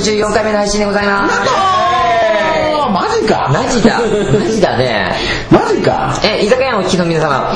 [0.00, 1.34] 164回目の配信でございます。
[2.90, 5.14] マジかマジだ、マジだね。
[5.50, 7.54] マジかえ、居酒屋をお聞きの皆様、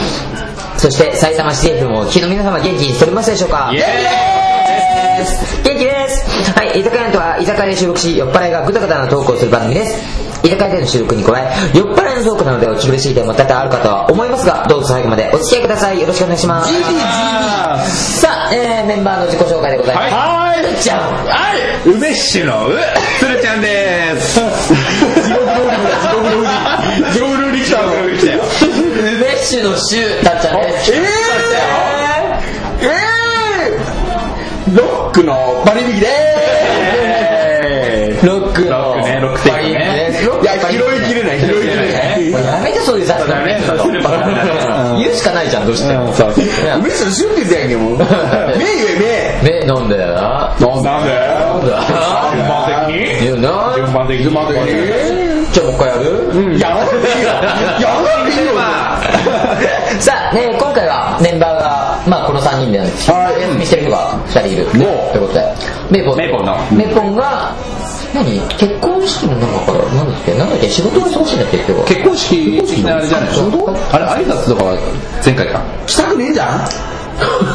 [0.77, 3.71] そして埼玉市をお聞きの皆様、元気にしておりますでしょうか？
[3.73, 9.99] イエです元気ですはい、居酒屋とは居酒屋で収録し、酔っ払いがぐだぐだなトークをする番組です。
[10.46, 16.01] 居酒屋での収録に加え、酔っ払いのトークなのでお気苦しい点も多々あるかとは思いますが、どうぞ最後までお付き合いください。
[16.01, 16.63] よろしくお願いしま
[17.82, 18.21] す。
[18.21, 20.43] さあ、えー、メンバーの自己紹介でございます。
[20.54, 20.72] はい。
[20.75, 20.99] るちゃん。
[21.26, 22.79] はい梅酒のう
[23.18, 24.40] つるちゃんです。
[24.40, 24.45] 地
[25.32, 25.53] 獄の
[27.12, 28.43] 地獄の売り来たの来たよ
[29.18, 30.75] 梅酒の酒だったね。
[32.81, 36.06] えー、えー、ロックのバリ引きで
[38.25, 38.70] ロックの。
[38.70, 40.20] ロックねロックテイクね。
[40.42, 42.33] いや拾いきれない拾いきれない。
[42.33, 43.61] やめてそういう雑だね
[44.98, 46.12] 言うしかないじゃんどうしても。
[46.12, 46.34] そう。
[46.78, 47.98] 梅酒のやんけもう。
[48.59, 48.69] 目言
[49.01, 49.67] え目。
[49.67, 50.14] 飲んでだよ。
[50.14, 51.83] な目なんでなんだ
[52.34, 53.25] 順番的に。
[53.25, 54.23] 言うな順番的に。
[54.23, 55.45] 順番的に。
[55.53, 56.59] じゃあもう一回やる？
[56.59, 57.28] やらなくていいよ。
[57.28, 57.53] やらな
[58.25, 58.53] くていいよ。
[60.01, 63.36] さあね今回はメンバーがまあこの3人でなんですはい。
[63.36, 64.67] お休みしてる人が2人いる。
[64.67, 65.55] ということで。
[65.91, 66.17] メイポン。
[66.17, 66.56] メイポンの。
[66.73, 67.53] メイポンが
[68.15, 68.41] 何？
[68.57, 70.34] 結婚式のなんかなんだっけ？
[70.34, 70.69] なんだっけ？
[70.70, 71.59] 仕事が忙しいんだっけ？
[71.59, 73.31] 今日結婚式的なあれじゃない。
[73.37, 74.79] のあれ挨拶とかは
[75.25, 75.61] 前回か。
[75.87, 76.59] したくねえじゃん。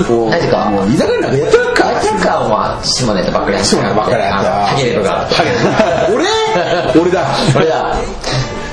[0.09, 1.87] もうマジかもう居酒屋なんかやってるか。
[1.87, 5.27] あいつかお前下ネタばっかりやって下ネタばっかりやってハゲレブが
[6.13, 6.23] 俺
[7.02, 7.95] 俺だこれだ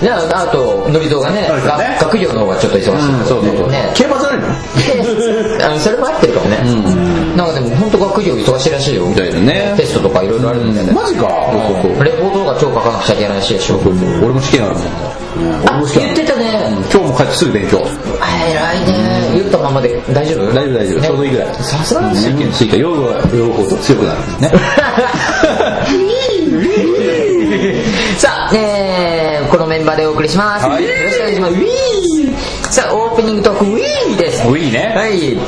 [0.03, 1.49] じゃああとノリゾーがね
[2.01, 2.91] 学業の方がちょっと忙しい。
[2.91, 3.71] うんそうそうそう。
[3.71, 5.59] ね競馬じゃないの？
[5.59, 6.59] で あのそれも合ってるかもね、
[7.37, 9.05] なんかでも本当学業忙しいらしいよ。
[9.07, 9.73] みたいだね。
[9.77, 11.27] テストとかいろいろあるみたいな、マジか。
[11.27, 13.81] うんレポートとか超書かなくちゃいけないらしいでしょ
[14.23, 14.83] 俺も試験あるもん。
[15.69, 16.45] 俺もした言ってたね、
[16.93, 17.83] 今日も帰ってすぐ勉強。
[18.21, 19.31] あ偉いね。
[19.35, 20.01] 言ったままで。
[20.13, 20.53] 大丈夫？
[20.53, 21.01] 大丈夫大丈夫。
[21.01, 21.49] ちょうどいいぐらい。
[21.61, 24.19] さすがだし試験試験夜は夜ほど強くなる。
[24.41, 24.53] ね
[29.87, 30.85] メンバーでお送りします、はい。
[30.85, 31.55] よろしくお願いします。
[31.55, 32.35] ウィー
[32.73, 34.43] さあオープニングトークウィーです。
[34.49, 34.93] ウィーね。
[34.97, 35.33] はい。
[35.33, 35.39] ウ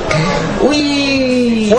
[0.70, 1.76] ィー。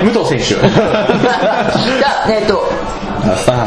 [0.04, 0.44] 武藤選手。
[0.44, 2.64] じ ゃあえっと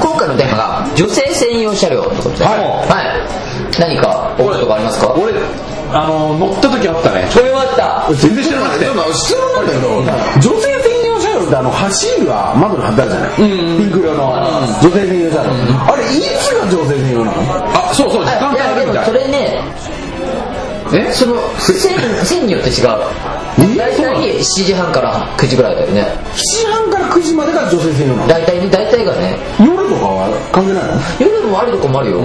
[0.01, 2.59] 今回のテーマが女性専用車両ってことで、はい。
[2.59, 5.13] はい、何かおことがありますか？
[5.17, 5.33] 俺
[5.91, 7.27] あの乗った時あったね。
[7.33, 8.13] これはあった。
[8.13, 10.72] 全然知らなくて質問なんだけど女性
[11.33, 13.35] 専用車両ってあの走るが窓に貼ってあるじゃない？
[13.37, 13.43] ピ
[13.85, 14.33] ンク色の。
[14.81, 15.49] 女性専用車両
[15.89, 17.41] あれいつが女性専用なの？
[17.73, 19.63] あそうそう時間帯あるみたいそれね
[20.93, 21.11] え？
[21.11, 22.87] その線線によって違う。
[23.77, 26.05] 大体7時半から9時ぐらいだよね。
[26.33, 28.27] 7時半から9時までが女性専用なの？
[28.27, 29.37] 大体ね大体がね
[30.51, 30.93] 関係ないの？
[31.19, 32.21] 夜もあるとこもあるよ、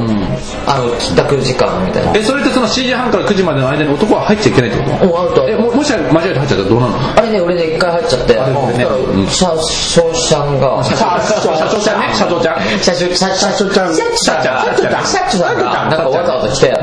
[0.66, 2.12] あの帰宅時間みたいな。
[2.16, 5.12] えそれってその7時半から9時までの間に男は入っちゃいけないってこと？
[5.12, 6.98] おあるとえももし間違えて入っちゃったらどうなるの？
[7.18, 8.84] あれね俺ね一回入っちゃってれね。
[8.84, 10.82] うん車掌さんが。
[10.84, 12.00] 社長ちゃん？
[12.00, 12.60] ね社長ちゃん。
[12.80, 13.94] 車掌車車掌ちゃん。
[13.94, 15.58] 車社長長車長さん。
[15.58, 16.74] がなんかわざわざ来て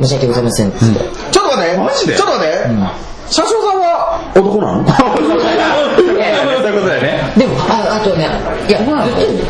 [0.00, 1.00] 申し訳ございませんっつって。
[1.30, 2.16] ちょっと待ってマジで？
[2.16, 3.10] ちょっと待って。
[3.30, 4.84] 車掌さんは男なの？
[7.36, 8.26] でもああとね
[8.68, 8.78] いや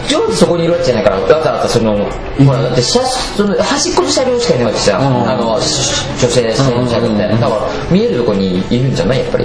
[0.09, 5.29] ずっとそこにいるわけじゃないからわざわざそのほらだって車その端っこの車両しかいないわけじゃん。
[5.31, 7.29] あのし女性専用車両って。
[7.29, 7.61] だから
[7.91, 9.21] 見えるとこにいるんじゃない？
[9.21, 9.45] やっぱり。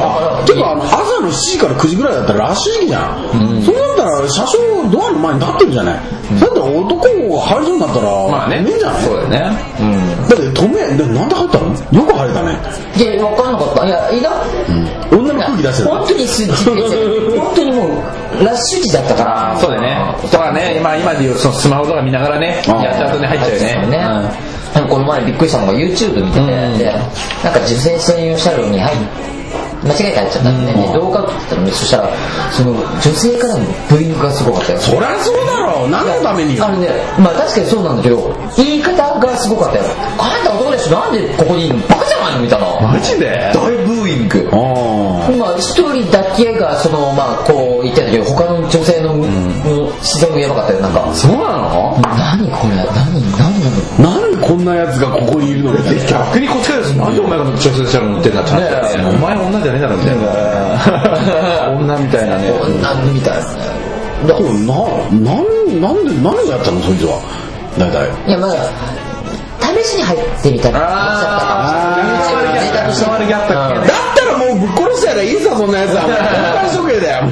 [0.00, 5.94] あてかあの朝の7時から9時ぐらいだったらラッシュ時期じゃん、そうなったら車掌ドアの前に立ってるじゃない、
[6.40, 7.02] だって男
[7.34, 8.56] が入りそうになったらまあね。
[8.56, 9.02] 止めんじゃない？
[9.02, 9.38] そうだよね。
[10.28, 11.66] だって止めでなんで入ったの？
[11.68, 12.58] よく入れたね。
[12.96, 13.86] いや分かんなかった。
[13.86, 14.30] いやいいな
[15.12, 15.88] 女の空気出してる。
[15.90, 16.46] 本当にす
[17.38, 19.58] 本当にもうラッシュ時だったから。
[19.60, 20.16] そうだよね。
[20.30, 23.98] だからね今今でいうそのスマホとか見ながらねやっちゃうとね入っちゃうよね。
[23.98, 26.46] ね、なんかこの前びっくりしたのが YouTube 見てて、
[26.78, 26.92] で
[27.44, 28.96] なんか女性専用車両に入っ
[29.82, 32.08] 間違えて入っちゃったんで、ね動画撮ってたのにそしたら
[32.52, 34.78] その女性からのブーイングがすごかったよ。
[34.78, 35.90] そりゃそうだろう。
[35.90, 36.60] 何のために？
[36.60, 36.88] あのね
[37.18, 39.84] まあ確かにそうなんだけど言い方がすごかったよ。
[40.18, 41.00] あんた男でしょ。
[41.00, 42.92] なんでここにいるのバカじゃないのみたいな。
[42.94, 43.50] マジで？
[43.52, 44.48] 大ブーイング。
[44.52, 44.56] あ
[45.38, 49.14] まあ一人だけがそのまあこう言ってたけど他の女性の,、
[50.02, 51.14] 視線がやばかったよなんか。
[51.14, 51.98] そうなの？
[52.00, 52.76] 何これ？
[52.76, 53.60] 何何
[53.98, 54.16] なの？
[54.16, 55.72] あなんでこんなやつがここにいるの？
[55.72, 58.52] みたいな逆にこっちからですなんでお前が女性車両乗ってんだって。
[58.52, 58.56] お
[59.18, 60.22] 前女じゃねえだろみたいな。
[61.78, 62.50] 女みたいなね。
[62.50, 63.52] 女みたいな。
[63.56, 63.82] ね
[64.26, 67.20] でもななんなんで何をやったのそいつは。
[67.78, 68.28] 大体。
[68.28, 69.11] いやまあ
[69.62, 72.52] 試しに入ってみたらあー。
[72.64, 76.02] ネタとして触りがあったっけうんだったらもうぶっ殺してやらいいさそんなやつは
[77.00, 77.28] だよ。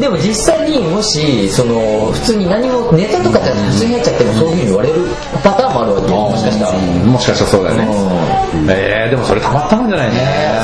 [0.00, 4.94] でも実際にもしその普通に何もネタとかじゃ普通に入っちゃってもそういうふうに言われる
[5.42, 6.72] パターンもあるわけよもしかしたら。
[6.72, 7.88] うんもしかしたらそうだよね。
[8.68, 10.16] えー、でもそれたまったもんじゃないね。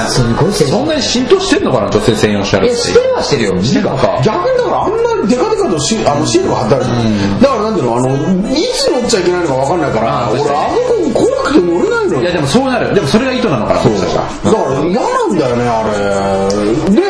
[0.08, 0.52] すごい。
[0.52, 2.76] そんなに浸透してんのかな女性専用車両って。
[2.76, 3.62] してるはしてるよ。
[3.62, 3.90] してか。
[4.24, 7.40] 逆にだからあんなデカデカとシあのシールが貼ってあるじゃん。
[7.40, 8.08] だからなんていうのあの
[8.50, 10.78] いつ乗っちゃいけないのか分かんないからあ俺あの
[11.12, 14.56] 子怖くて乗れないのいやでもそうなるでもそれが意図なのかなもしかしたら。
[14.56, 16.94] だから嫌なんだよねあれ。
[16.94, 17.09] で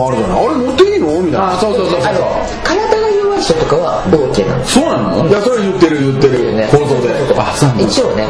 [0.00, 0.40] もあるじゃな。
[0.40, 1.20] いあれ乗っていいの？
[1.20, 1.52] みたいな。
[1.52, 2.24] あそうそうそうそう。
[2.64, 4.64] 体が弱い人とかは OK なの。
[4.64, 5.28] そうなの？
[5.28, 6.56] いやそれ言ってる言ってる。
[6.56, 6.64] ね。
[6.72, 7.12] 放送で。
[7.36, 7.84] あそうなんだ。
[7.84, 8.24] 一応ね、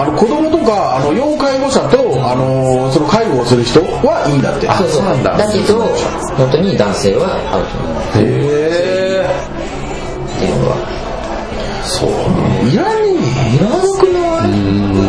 [0.00, 4.64] あの子供とかあの要介護者と、あのその介護をする人はいいんだって。
[4.68, 5.36] あそうなんだ。
[5.36, 5.44] だ。
[5.52, 5.84] けど
[6.40, 7.66] 本当に男性はアウ
[8.16, 8.24] ト。
[8.24, 9.28] へえ。
[9.28, 10.76] っていうのは。
[11.84, 12.10] そう
[12.64, 14.56] いらねいらなくない？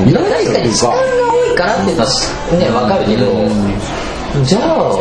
[0.04, 0.60] えいらない確か。
[0.60, 1.00] に負担が
[1.32, 2.08] 多いからっていうのは
[2.60, 3.32] ね分かるけど。
[4.44, 4.92] じゃあ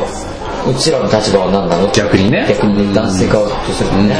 [0.66, 1.90] うちらの立場は何なの？
[1.92, 2.46] 逆にね。
[2.48, 4.14] 逆に男性側とするとね。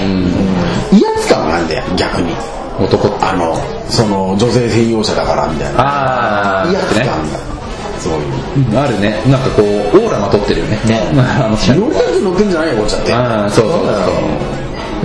[0.93, 2.35] 威圧感があるんだよ逆に。
[2.79, 3.09] 男。
[3.25, 3.57] あの
[3.89, 5.81] その女性専用車だからみたいな。
[5.81, 7.39] ああ威圧ね感が。
[7.99, 8.69] そういう。
[8.69, 8.77] うん。
[8.77, 9.23] あるね。
[9.27, 9.65] なんかこう
[10.05, 10.77] オーラまとってるよね。
[10.85, 11.01] ね。
[11.17, 13.15] あの乗りた乗ってんじゃないよこっちだって。
[13.15, 13.87] ああそうそうそう。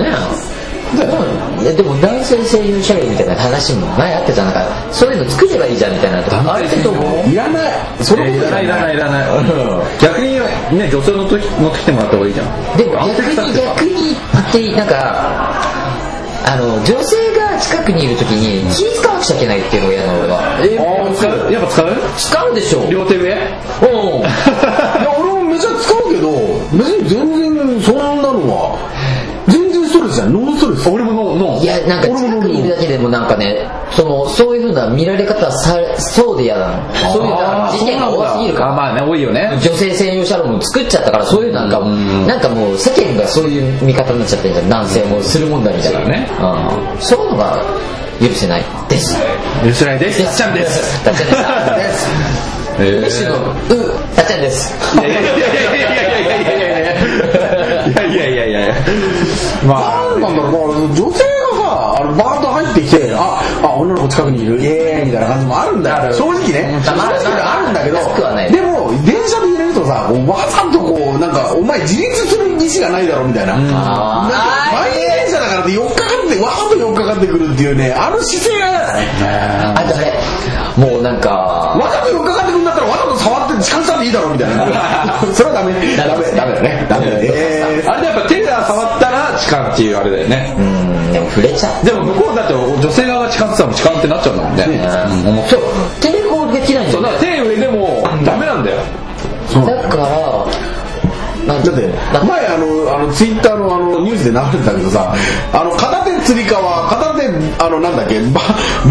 [0.04, 0.10] ね。
[0.10, 0.49] え
[0.90, 4.34] でも男性声優車両みたいな話も前あった。
[4.34, 6.54] じゃんなんかそういうの作ればいいじゃんみたいなとか。
[6.54, 7.72] あれってどう思ういらない。
[8.02, 9.28] それいらないいらないいらない。
[10.02, 10.34] 逆に
[10.78, 12.78] ね女性の時乗ってきてもらった方がいいじゃん。
[12.78, 15.52] でも逆に逆にってなんか
[16.46, 21.52] あの女性が近くにいる時に気使わなくちゃいけないっていうのが嫌なの俺はえ使う？
[21.52, 21.98] やっぱ使う？
[22.18, 23.38] 使うでしょ両手上
[23.84, 24.30] おういや
[25.20, 26.32] 俺もめちゃ使うけど
[26.74, 28.80] 別に全然そんなのは
[29.48, 37.32] 全然ストレスじゃんノンストレス俺もノーノーいやなんか近くにいるだけでもなんかねそのそういうふうな見られ方さそうで嫌なのそういう
[37.80, 38.72] 事件が多すぎるから。
[38.72, 39.50] あまあね多いよね。
[39.62, 44.70] 女性専用車両も作っちゃったからそういうなんかなんかもう世間がそういう見方になっちゃってるじゃん。
[44.70, 46.30] 男性もするもんだみたいなそうだね。
[46.40, 47.02] うん。
[47.02, 47.64] そういうのが
[48.22, 48.64] 許せない。
[48.88, 49.18] です。
[49.66, 50.24] 許せないです。
[50.24, 51.04] たっちゃんです。
[51.04, 52.08] たっちゃんでしたです。
[52.80, 53.02] えー。
[53.02, 53.56] メッシュのう
[54.16, 54.74] たっちゃんです。
[54.96, 55.88] いやいやいやいやいや
[56.20, 56.96] いやいやいや
[58.08, 58.76] いやいやいやいや。
[59.66, 61.29] まなんなんだろうまあ女性がさ
[62.00, 64.62] あのバーッと入ってきてああ女の子近くにいる。
[64.62, 66.08] イエーイみたいな感じもあるんだ。
[66.08, 67.04] よ正直ね正直
[67.42, 67.98] あるんだけど
[68.52, 73.58] でも電車で入れるとさわざとこうなんかお前自立する意思がないだろみたいな。
[73.58, 74.76] なんかあー。
[74.76, 79.08] 満員電車だからって寄っかかってわざと寄っかかってくるっていうねある姿勢が嫌だね
[79.76, 80.14] あとあれ
[80.78, 85.20] もうなんかわざと寄っかかってくるんだったらわざと触って痴漢したっていいだろみたいな。
[85.34, 85.74] それはダメ。
[85.74, 86.32] ダメ。
[86.32, 86.86] ダメだね。
[86.90, 87.20] ダメだね。
[87.34, 87.92] えー。
[87.92, 88.42] あれでやっぱ手
[89.50, 90.56] 痴漢っていうあれだよね。
[90.58, 91.12] うん。
[91.12, 91.86] でも触れちゃう。
[91.86, 94.64] でも向こうだって女性側が痴漢ってたら痴漢ってなっちゃうんだもんね。
[94.64, 95.50] うん。
[95.50, 95.62] そう。
[96.00, 97.02] 抵抗できないんだそう。
[97.02, 98.78] よねだから手上でもダメなんだよ。
[99.50, 100.06] だから
[101.48, 101.72] だって
[102.28, 105.16] 前あのあのツイッターのあのニュースで流れてたけどさ
[105.52, 107.26] あの片手つり革片手
[107.64, 108.40] あのなんだっけバ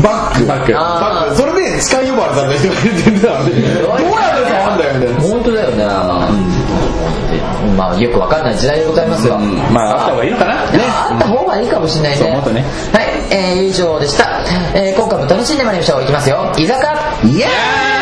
[0.03, 0.47] バッグ。
[0.47, 0.75] バッグ。
[0.77, 1.01] あー。
[1.01, 1.37] バッグ。
[1.37, 5.85] それで痴漢呼ばれた人がいるんだよどうやって変わんだよみたいな本当だよね、
[7.77, 9.57] まあよくわかんない時代でございますよ、うん。
[9.73, 10.05] まああ。
[10.05, 10.55] った方がいいのかな？
[10.55, 10.81] ね。
[10.85, 12.19] あった方がいいかもしれないね。
[12.19, 12.65] そう思ったね。
[12.93, 14.41] はい、えー、以上でした、
[14.75, 16.03] えー、今回も楽しんでまいりましょう。
[16.03, 16.53] いきますよ。
[16.57, 16.93] 居酒屋
[17.25, 17.98] イエー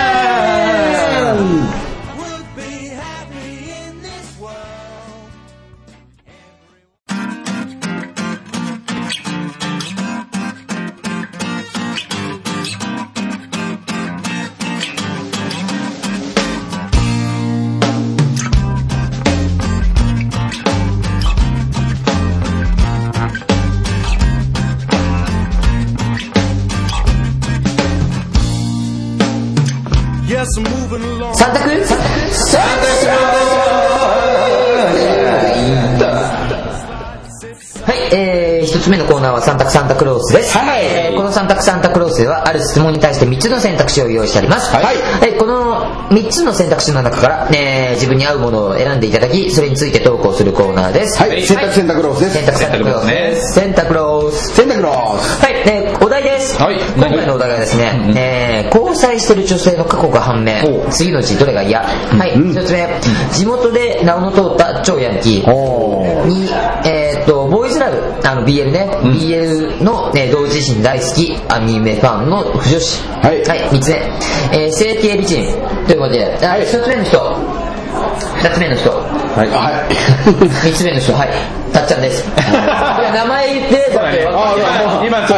[39.66, 40.56] コーナーはサンタクロースです。
[40.58, 44.74] はいえーこのサンタクサンタクロースでは、ある質問に対して3つの選択肢を用意してあります。
[44.74, 51.18] はいえーこの3つの選択肢の中から、えー自分に合うものを選んでいただき、それについて投稿するコーナーです。
[51.18, 53.52] はい選択選択ロースです選択選択ロースです。
[53.54, 54.54] 選択ロース。
[54.54, 55.96] 選択ロースはい、え
[56.36, 56.60] です。
[56.60, 56.76] はい。
[56.96, 60.54] 今回のお題はですね、えー交際してる女性の過去が判明。
[60.90, 61.82] 次のうちどれが嫌？
[61.82, 62.88] はい、一つ目、
[63.32, 65.50] 地元で名の通った超ヤンキー。
[65.50, 66.48] おーに、
[66.84, 73.02] えーっと、ボーイズラブ、あの BL ね、BL の、ね、同時身大好き、アニメファンの不女子。
[73.22, 73.42] はい。
[73.70, 73.96] 三つ目、
[74.52, 75.36] えー、整形美人。
[75.86, 77.55] ということで、あ一つ目の人、
[78.46, 79.50] 二つ目の人、はい。
[79.50, 80.46] はい。
[80.62, 81.30] 三つ目の人、はい、
[81.72, 82.22] たっちゃんです。
[82.22, 82.30] い。
[82.54, 83.86] や名前言って、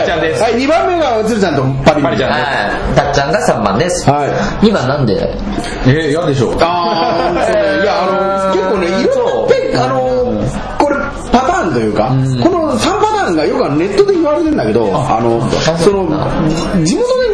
[0.08, 0.42] ちゃんです。
[0.42, 0.54] はい。
[0.54, 4.10] 2番目がつるちゃんとパリパリちゃんはい、たっちゃんが3番です。
[4.10, 4.30] はい。
[4.66, 5.16] 2番なんで？
[5.86, 7.82] えー嫌でしょあーそうね。
[7.82, 9.48] いやあの結構ねいろ
[9.80, 10.44] あの
[10.78, 10.96] これ
[11.32, 12.14] パターンというか、こ
[12.50, 15.40] の3パターンがよくあのネットで言われてるんだけどあの
[15.78, 16.08] その
[16.84, 17.27] 地元で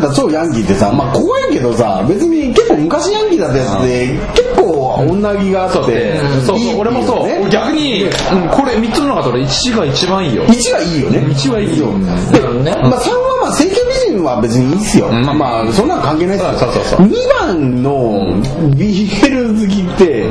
[0.00, 7.50] 名の通ってた超ヤンキーってさまあ怖いけどさ別に結構昔ヤンキーだったやつで結構女気があって、そうそう俺もそう。
[7.50, 8.10] 逆に、うん
[8.50, 10.44] これ3つの中で俺1が一番いいよ。
[10.44, 11.18] 1はいいよね。
[11.20, 11.86] 1はいいよ。
[12.32, 12.72] で、ね。
[12.82, 13.76] まあ、3はまあ整形
[14.08, 15.22] 美人は別にいいっすよ、ん。
[15.24, 16.58] まあそんなの関係ないっすよ。
[16.58, 17.00] そうそうそう。
[17.06, 18.42] 2番の
[18.74, 20.28] BL 好きって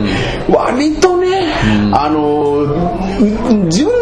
[0.49, 1.53] 割とね、
[1.93, 3.98] あのう自分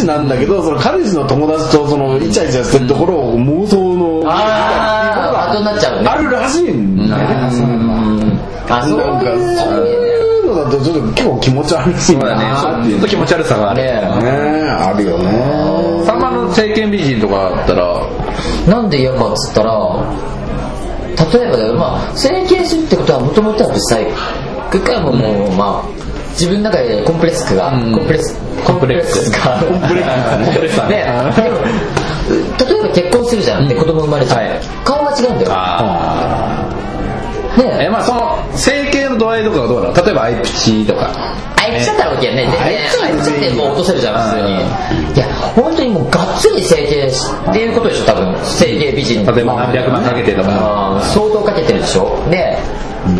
[0.00, 5.50] 氏なんだけどその彼氏の友達とそのイチャイチャしてるところを妄想のあー。
[5.50, 6.08] 後になっちゃうね。
[6.08, 7.24] あるらしいんだよね。
[8.68, 12.88] あそうなんかいうそういうのだとちょっと結構気持ち悪いそうだね。
[12.88, 13.82] ちょっと気持ち悪さがある。
[13.82, 15.28] ねねあるよね。
[16.06, 18.06] 3番の政権美人とかだったら
[18.68, 19.70] なんで嫌かっつったら
[21.32, 21.74] 例えばだよ。
[21.74, 24.06] まあ整形するってことはもともとは実際
[24.72, 25.99] 一回ももう、まあ
[26.30, 27.92] 自分の中でコンプレックスが、うん。
[27.92, 29.30] コンプレックスコンプレックス。
[29.30, 29.60] が。
[29.60, 30.74] コンプレックス。
[30.76, 31.04] スね。
[32.58, 34.60] 例えば結婚するじゃん、で子供生まれちゃう、はい。
[34.84, 35.50] 顔が違うんだよ。
[35.52, 36.64] あ
[37.58, 37.78] ね。
[37.80, 39.94] えまあその整形の度合いとかはどうなの？
[40.04, 41.10] 例えばアイプチとか。
[41.56, 42.46] あいつだったら OK やね。
[42.46, 44.48] 全然あいつってもう落とせるじゃん、普通に。
[45.14, 48.34] いや、本当にもうがっつり整形しっていうことでしょ、多分。
[48.44, 49.26] 整形美人。
[49.26, 51.00] 例えば何百万かけてとか。
[51.02, 52.16] 相当かけてるでしょ。
[52.30, 52.56] で、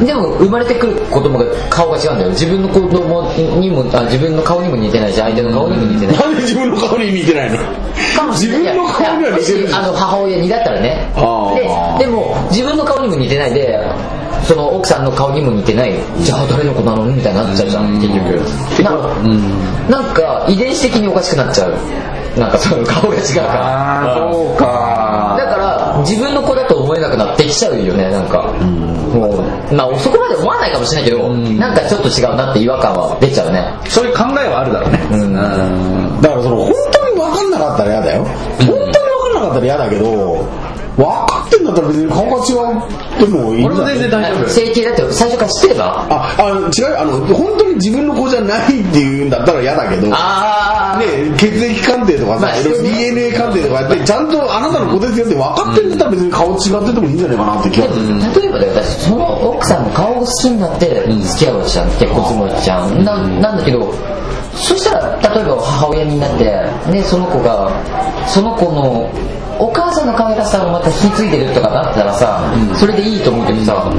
[0.04, 2.30] でも生まれてくる子供が顔が違うんだよ。
[2.30, 6.16] 自分の子供にも、あ自分の顔にも似てないし、相手の顔にも似てない。
[6.18, 7.58] なんで自分の顔に似てないの？
[8.32, 11.10] 自分の顔には似てるあの母親にだったらね。
[11.98, 13.78] ででも自分の顔にも似てないで
[14.46, 15.94] その奥さんの顔にも似てない。
[16.20, 17.04] じゃあ誰の子なの？
[17.04, 17.94] みたいになっちゃうじゃん。
[18.00, 18.40] 結局。
[18.82, 19.00] なん。
[19.00, 19.08] か
[19.88, 21.74] なんか遺伝子的におかしくなっちゃう。
[22.38, 23.52] なんかその顔が違うから。
[24.04, 25.36] ああそうか。
[25.38, 28.52] だから自分の子だと思えなくなってきちゃうよねなんか
[29.12, 33.64] もうまあそこまで思わないかもしれないけどなんかちょっと違うなって違和感は出ちゃうね。
[33.88, 34.98] そういう考えはあるだろうね。
[35.10, 35.34] うん。
[36.20, 38.24] だからその本当に分かんなかったら嫌だよ。
[38.24, 40.48] 本当に分かんなかったら嫌だけど
[40.96, 43.98] 分かってんだったら別に顔が違ってもいいん俺もじゃない？
[43.98, 44.48] 全然大丈夫。
[44.48, 45.84] 整形だって最初から知ってれば。
[46.10, 50.06] ああの違うあの本当に自分の子じゃないっていうんだったら嫌だけど。
[50.06, 50.14] ね
[51.38, 60.86] 血液鑑定とかさ、まあ DNA 鑑定とかやってちゃんとあなたの子ですよって分かってるんだったら別に顔違っててもいいんじゃないかなって気がする、例えばだよ私その奥さんの顔が好きになって
[61.22, 63.04] 付き合うじゃん結婚するもじゃん。
[63.04, 63.94] ななんだけど
[64.56, 66.44] そしたら例えば母親になって
[66.90, 67.70] ねその子が
[68.28, 69.08] その子の
[69.60, 73.92] お母さんの可愛らしさをまた引き継いでるとかなったらさ、それでいいと思うけどさ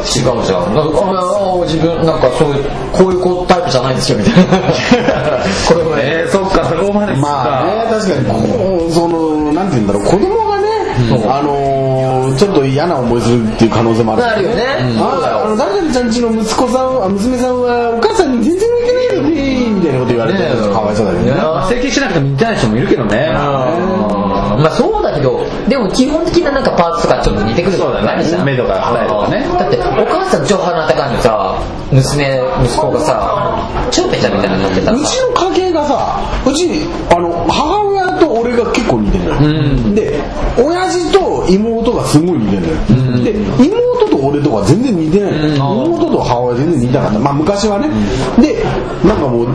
[0.00, 0.74] 違うじゃん。
[0.74, 4.42] なん自分なんかそういうこういう子タイプじゃないですよみたいな。
[5.68, 10.04] これこれえー、そっかそこまでまあね確かにそのなんて言うんだろう。
[10.04, 10.68] 子供がね、
[11.28, 12.00] あのー
[12.36, 14.22] ちょっと嫌な思いするっていう可能性もある。
[14.22, 14.64] なるよね、
[14.96, 18.68] そうだああのよ誰々ちゃんちの息子さんあ娘さんはお母さんに全然
[19.90, 20.72] たいなこと言われてねえ。
[20.72, 21.34] かわいそうだけどね。
[21.34, 23.28] ねまあ整形しなくても似てない人もいるけどね。
[23.32, 28.24] まあそうだけどでも基本的ななんかパーツとかちょっと似てくるそうだね。
[28.24, 29.46] じゃん目とか二重とかね。
[29.58, 31.58] だってお母さん超鼻高いのにさ
[31.92, 36.68] 娘息子がさ超ペチャみたいになってたらうさちの家系がさうち
[37.10, 40.20] あの母親と俺が結構似てるのよ、で
[40.62, 43.32] 親父と妹がすごい似てるのよ、で
[43.64, 43.89] 妹と
[44.30, 47.18] 俺とか全然似てないのよ、妹と母親全然似てなかった。
[47.18, 47.88] まあ昔はね、
[48.40, 48.64] で
[49.06, 49.48] なんかもう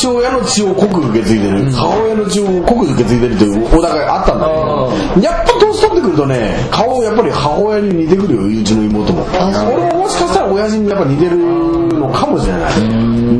[0.00, 4.64] 父親の血を濃く受け継いでる、母親の血を濃く受け継いでるというお互いあったんだけど。
[5.20, 9.24] やっぱ年取ってくるとね顔やっぱり母親に似てくるようちの妹も。
[9.24, 12.72] 俺ももしかしたら親父にやっぱ似てるのかもしれない。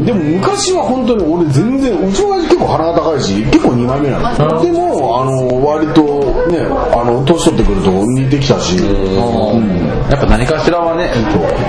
[0.04, 8.78] でも昔は本当に俺全然うちの親父結構鼻が高いし結構2枚目なのでもあの割とねあの年取ってくると似てきたし。
[8.78, 9.84] うん。
[10.10, 11.08] やっぱ何かしらはね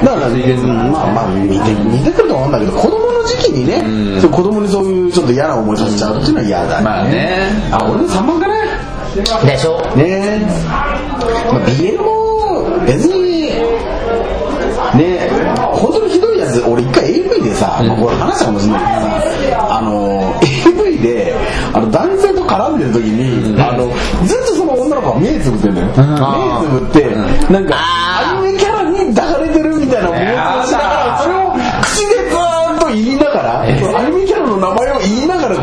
[0.04, 6.84] だから、うんまあまあ似て似てくると思うんだけど子供の時期にね、そう子供にそういうちょっと嫌な思いさせちゃうっていうのは嫌だね。
[6.84, 7.38] まあね。
[7.72, 8.56] あ俺の3番かな。
[9.46, 9.80] でしょ。
[9.96, 10.42] ね。
[11.52, 13.50] まあ、BL も別に
[14.98, 15.30] ね
[15.74, 15.92] 本
[16.68, 21.34] 俺一回 AV でさ、まあ、これ話したかもしれないけどさあの AV で
[21.74, 23.88] あの男性と絡んでる時に、あの
[24.26, 25.98] ずっとその女の子が目つぶってんのよ、目つ
[26.70, 27.16] ぶって、
[27.52, 31.45] なんかアニメキャラに抱かれてるみたいな思いをしながらそれを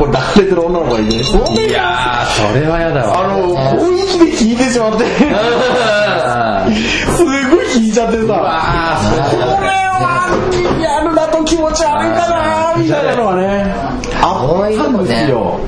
[0.03, 1.19] こう抱かれてる女の子がいてい
[1.71, 3.23] やーそれは嫌だわ。
[3.23, 5.05] あの、雰囲気で引いてしまって、
[7.17, 7.37] すごい
[7.77, 8.33] 引いちゃってさ、
[9.31, 10.27] これは
[10.83, 13.73] やるだと気持ち悪いかなみたいなのはね、
[14.21, 15.61] あったんですよ。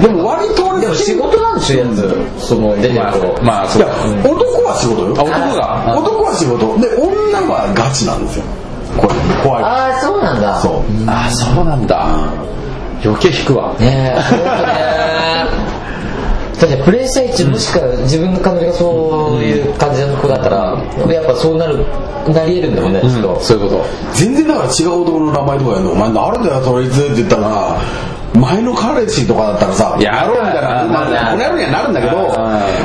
[0.00, 3.82] でも割と俺でも仕事なんでしょやつその出てる子まあそう。
[3.82, 3.90] いや、
[4.22, 5.14] 男は仕事よ。
[5.16, 5.96] あ男が？
[5.98, 6.78] 男は仕事。
[6.78, 8.44] で、女はガチなんですよ。
[8.98, 9.64] これ怖い。
[9.64, 10.60] ああそうなんだ。
[10.60, 10.82] そう。
[11.08, 12.46] あそうなんだ
[13.04, 13.74] 余計引くわ。
[13.78, 15.66] ねえそうだね。
[16.60, 21.84] だってプレイステーションもしか自分の彼女がそういう感じの子だったらやっぱそうなる
[22.32, 23.38] なり得るんだもんねきっと。
[23.40, 23.84] そういうこと。
[24.14, 27.78] 全然だから違う男の名前とかやるのお前誰だよそいつって言ったら
[28.36, 32.16] 前の彼氏とかだったらさやろうみたいなうんまあこの野郎にはなるんだけど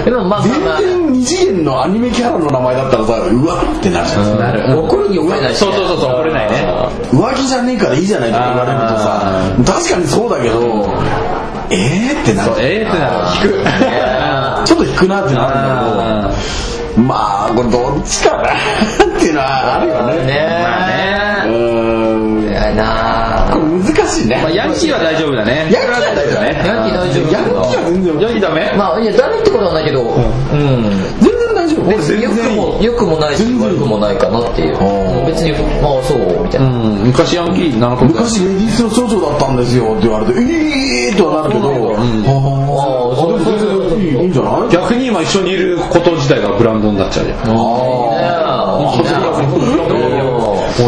[0.05, 4.07] 全然二次元のアニメキャラの名前だったらさうわってなる。
[4.07, 4.79] じゃん。
[4.79, 6.57] 怒るに怒れないしそうそうそうそう怒れないね。
[7.11, 10.89] 浮気じゃねえからいいじゃないとか言われるとさ確かにそうだけど
[11.69, 12.53] えーってなる。
[12.59, 13.15] ええってなる。
[13.43, 14.67] 引く。
[14.67, 16.33] ちょっと引くなってなるんだ
[16.95, 20.25] けどまあこれどっちかなっていうのはあるよね。
[20.25, 23.10] ねうーんなこ
[24.11, 25.57] れ難しいねまあヤンキーは大丈夫だね。
[25.57, 26.35] ヤンキーは大丈夫。
[26.35, 26.47] だね。
[26.65, 28.73] ヤンキー大丈夫ヤンキーは全然ヤンキーダメ。
[28.77, 30.23] まあいやダメってことはないけどうん。
[31.21, 31.81] 全然大丈夫。
[31.87, 34.77] 俺別に良くも良くもないし全然悪くもないかなっていう。
[35.25, 35.51] 別に
[35.81, 36.67] まあそうみたいな。
[36.67, 36.73] うん。
[37.07, 41.69] 昔ヤンキー7個昔レディースの少女だったんですよって言われてええーとはなるけど。
[41.69, 41.75] うん。
[41.95, 42.01] あー。
[43.11, 43.67] あでも全然
[43.99, 44.69] いいいいんじゃない？
[44.71, 47.39] 逆に今一緒にいること自体がブランドになっちゃうじゃん。
[47.39, 47.49] ああ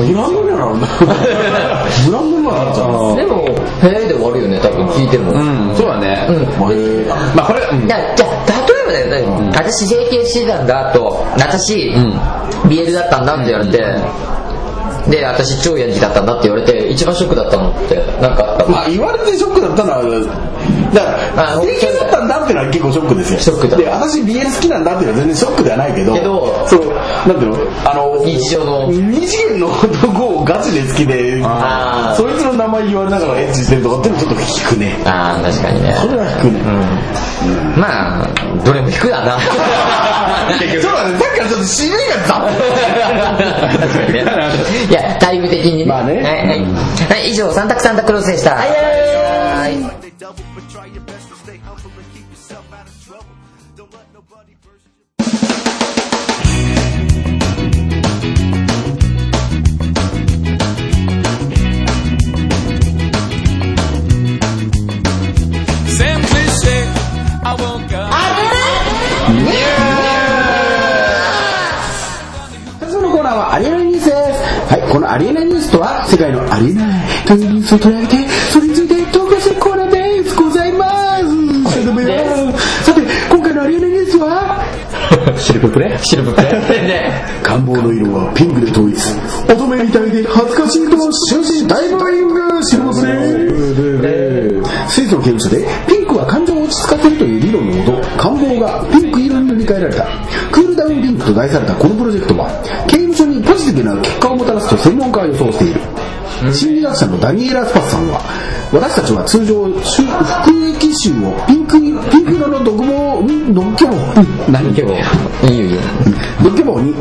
[0.04, 0.66] いいね ブランドにはな。
[0.66, 0.88] るんだ
[2.06, 3.44] ブランドにはなっちゃうでも
[3.84, 5.32] 「へえ」で終わるよね多分聞いてるも。
[5.34, 5.36] ん
[5.70, 6.28] うんそうだね。
[6.60, 7.86] まあえーまあこれうん。
[7.86, 8.30] いやじゃあ
[8.90, 9.52] 例えばだよ、ね。
[9.56, 11.94] 私整形してたんだと私、
[12.66, 13.84] BL だったんだって言われて、
[15.10, 20.04] で私超ヤンキーだったんだって言われて一番ショックだったのってなんかあったまあ言われてショックだったのは
[20.94, 23.40] だからあ整形だったんだっていうのは結構ショックですよ。
[23.40, 23.78] ショックだ。
[23.78, 26.86] で私 BL 好きなんだっていうのは全然ショックではないけどけどそう
[27.28, 27.90] なんていうの？
[27.90, 28.92] あの日常の。
[28.92, 31.42] 二次元の男をガチで好きで
[32.16, 35.02] そいつの名前言われながらエッチしてるとかっていうのちょっと引くね。
[35.06, 35.94] ああ確かにね。
[36.00, 36.62] それは引くね。
[37.76, 38.28] まあ
[38.64, 39.40] どれも引くだな。
[40.80, 41.18] そうだね。
[41.20, 42.34] さっきからちょっと締めが雑
[44.90, 45.86] い やタイム的にね。
[45.86, 46.22] まあね。
[46.22, 46.64] はい、はい。
[46.64, 48.56] はい、以上サンタクサンタクロースでした。
[48.56, 48.66] は
[50.00, 50.03] い
[74.94, 80.36] このありえないニュースとは、世界のありえないというニュースを取り上げて、それについて投稿するコーナーです。
[80.36, 80.86] ございま
[82.54, 82.86] す。
[82.86, 84.64] さて、今回のありえないニュースは、
[85.36, 86.52] シルクプレシルブプレ
[86.84, 89.00] ね願望の色はピンクで統一。
[89.50, 93.64] 乙女みたいで恥ずかしいと終始大ブーイングしますね。
[94.90, 100.06] スイスの刑務所でピンクは感情を落ち着かせるという理論のもと願望がピンク色に塗り替えられた
[100.52, 103.03] クールダウンピンクと題されたこのプロジェクトは刑
[103.34, 105.82] にポジティブな結果をもたらすと専門家は予想している。
[106.52, 108.20] 心理学者のダニエラ・スパスさんは
[108.74, 113.54] 私たちは通常副液臭をピンクピンク色の独房ん。
[113.54, 114.94] 独居房何結構
[115.48, 115.82] いいよいいよ。
[116.44, 116.94] 独居房に。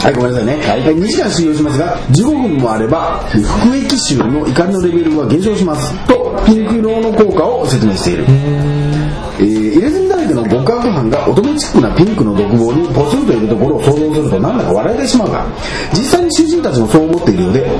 [0.00, 0.56] はい、ごめんなさいね。
[0.66, 5.92] はい、2時間修行しますが、15分もあれば、副液臭の怒りのレベルは減少します。
[6.06, 8.24] と、ピンク色の効果を説明している。
[8.26, 15.46] えー、入れ墨の極悪犯がオトメチックなピンクの独房にポツンといるところを想像するとなんだか笑えてしまうが、
[15.92, 17.70] 実際に囚人たちもそう思っているようで、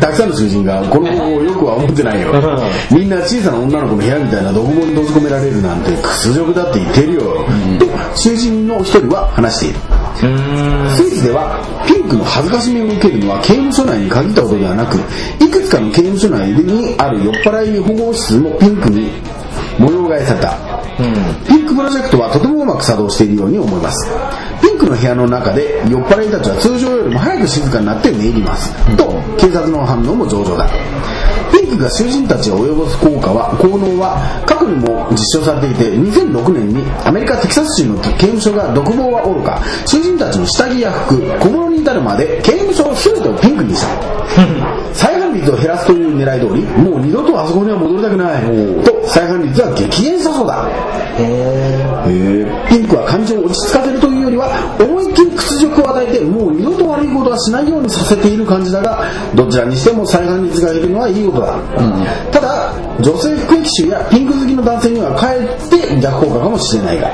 [0.00, 2.32] たくさんの囚人がこの方法をよくは思ってないよ。
[2.90, 7.20] みんな小さな女の子の部屋みたいな独房に閉じ込められるなんて屈辱だって言っているよ。
[7.78, 9.78] と、囚人の一人は話している。
[10.16, 14.96] スイスではピンクの恥ずかしめを受けるのは刑務所内に限ったことではなく
[15.44, 19.10] いくつかの刑務所内にある酔っ払い保護室もピンクに
[19.78, 20.56] 模様替えされた、
[21.46, 24.10] ピンクプロジェクトはとてもうまく作動しているように思います。
[24.62, 30.70] ピンクの部屋の中で酔っ払いたちは通常よりも早く静かになって寝入ります、と警察の反応も上々だ。
[31.52, 43.88] ピンクが囚人たちを及ぼす効果は効能は過去にも実証されていて2006年にアメリカテキサス州の刑務所が独房はおろか囚人たちの下着や服小物に至るまで刑務所全てをピンクにした。
[44.92, 48.42] 再 犯率を減らすという狙い通りもう二度とあそこには戻りたくない。
[48.84, 50.68] と再犯率は激減したそうだ。
[51.18, 52.68] へー。
[52.68, 54.48] ピンクは感情を落ち着かせるというよりは
[54.80, 56.65] 思いっきり屈辱を与えてもう二度
[57.36, 61.58] はしないようにさせている感じだがどちらにしても再犯率が減るのはいいことだ、
[62.32, 67.12] ただ女性服役囚やピンク好きの男性にはかえって逆効果かもしれないが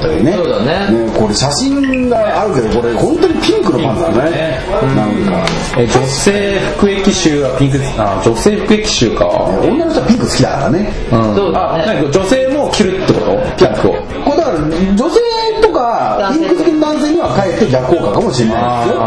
[0.00, 0.32] というね。
[0.32, 0.88] そうだね。
[1.18, 4.58] これ写真があるけどこれ本当にピンクのパンツだね。
[4.96, 5.46] なんか。
[5.76, 9.26] え女性服役臭はピンクあ女性服役臭か。
[9.62, 10.92] 女の人はピンク好きだからね。
[11.12, 11.36] うん。
[11.36, 11.82] そうだね。
[11.84, 13.36] あなんか女性も着るってこと？
[13.58, 13.92] ピンクを
[14.24, 15.20] これだから女性
[15.60, 19.00] とかピンク好きの男性にはかえって逆効果かもしれないですよ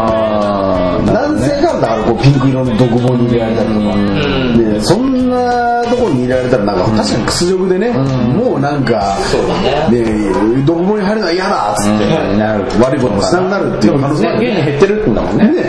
[1.02, 1.40] あんだろうね。
[1.40, 3.96] 男性がだからこうピンク色の独房に入れられたりとか、
[4.58, 9.60] でそんなところに入れられたらなんか確かに屈辱でね、もうなんかそうだ
[9.90, 10.04] ね。
[10.04, 10.04] で
[10.64, 15.48] 独房に入るのは嫌だっつって、なる悪いこともしなくなるっていう可能性が現に減ってるんだもんね。
[15.52, 15.62] ね、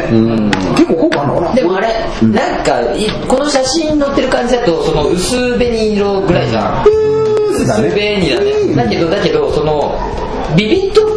[0.75, 1.87] 結構効果あるのかなでもあれ、
[2.21, 6.85] なんかいこの写真載ってる感じだとその薄紅色ぐらいじゃん。
[7.51, 8.75] 薄紅だね。
[8.75, 9.99] だけどだけどその
[10.57, 11.12] ビビット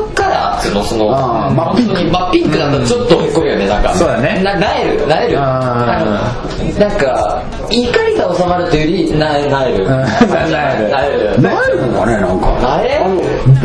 [0.67, 1.95] カラーっていうのその真っピンク。
[2.11, 4.43] 真っピンクだとちょっとへこむよねなんかそうだね。
[4.43, 5.07] ななえる？
[5.07, 5.37] なえる？
[5.37, 9.85] なんか怒りが収まるというよりなえなえる。
[9.89, 10.05] なえ
[10.83, 11.43] るなえる。
[11.43, 12.47] なえるのかねなんか。
[12.61, 13.15] なえあの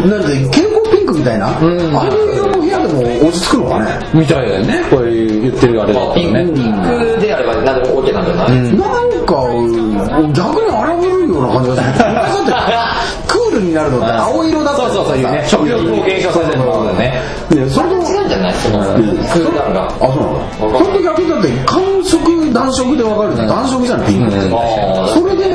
[0.08, 4.82] なんで蛍光ピンクみたいな、ああいう色の部屋でも落ち着くのかね、みたいだよね。
[4.90, 6.50] こういう言ってるあれだったピンらね。
[6.50, 8.26] クピンクであれば何でも OK なん。
[8.26, 11.86] じゃない、なんかうん逆にあれ古いような感じがする。
[11.86, 12.02] 昔
[12.50, 12.74] だって
[13.28, 15.44] クールになるのって青色だったそうそうそういうね。
[15.46, 17.22] 食欲を減少させるものだね
[17.54, 17.70] ね。
[17.70, 18.54] それと違うんじゃない？
[18.56, 20.80] その空間があそうなの？
[20.80, 23.48] それと逆にだって寒色暖色で分かるじゃん。
[23.48, 24.32] 暖色じゃんピンク。
[24.32, 24.50] って、
[25.14, 25.46] それで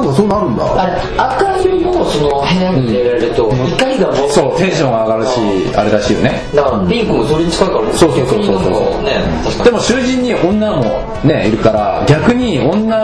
[0.00, 0.82] なんかそうなるんだ。
[0.82, 4.30] あれ赤色のその部屋に入れられると怒りがもう。
[4.30, 6.42] そうテンションが上がるしあれらしいよね。
[6.54, 8.70] だからピンクもそれに近いからそうそうそうそう逆になんか
[9.02, 9.12] ね
[9.44, 10.82] 確かでも囚人に女も
[11.24, 12.96] ねいるから逆に女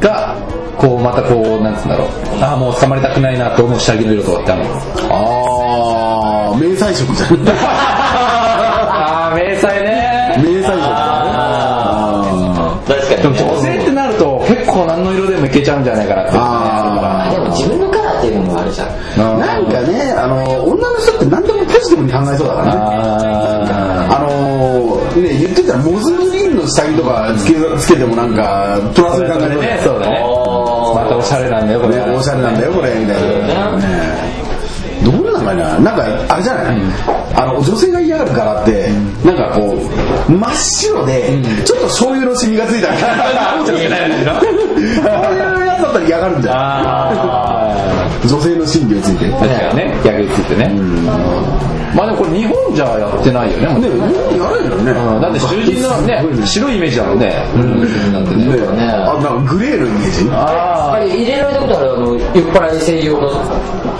[0.00, 0.36] が
[0.76, 2.08] こうまたこうなんつうんだろう。
[2.40, 4.70] ああもう捕まりたくないなと思う下着の色とかってあるの
[5.10, 7.30] ああ迷彩色じゃん。
[7.48, 9.87] ああ迷彩ね
[14.78, 16.32] 構何の色でもいけちゃうんじゃないかなって。
[16.34, 18.88] ああでも自分のカラーっていうのもあるじゃん。
[18.88, 22.72] あなんかねあの女の人って何でもポジティブに考えそうだからね。
[22.76, 29.80] ああのー、ね言ってたらモズグリーンの下着とかつけつけてもなんかプラスに考えそうね。
[29.84, 30.20] そうだね。
[30.94, 31.96] またおしゃれなんだよこれ。
[31.96, 33.22] ねおしゃれなんだよこれみたい
[33.54, 34.47] な、ね
[35.44, 36.76] なんかななんかあれじゃない、
[37.34, 38.88] あの女性が嫌がる柄って、
[39.24, 39.78] なんかこ
[40.28, 42.92] う真っ白で、ちょっと醤油のシミがついた。
[42.92, 43.90] みたいなそういう
[45.66, 46.52] やつだったら嫌がるんじゃ
[47.10, 49.26] あない女性の心理をついて。
[49.26, 53.66] ね確かにね逆についてねまあでもこれ日本じゃやってないよね。
[53.68, 55.20] もうやれるよね、うん。
[55.20, 57.32] だって囚人のね白いイメージだもんね。
[58.12, 58.26] なん。
[58.26, 58.44] てね。
[58.76, 60.28] ねあなんかグレーのイメージ？
[60.30, 61.92] ああれ入れられたことある？
[61.92, 62.20] あの酔っ
[62.52, 63.30] 払い専用の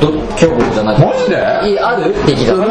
[0.00, 1.00] ど強豪じゃない？
[1.00, 1.36] マジで？
[1.70, 2.12] いやある？
[2.26, 2.58] 敵だすん。
[2.60, 2.66] な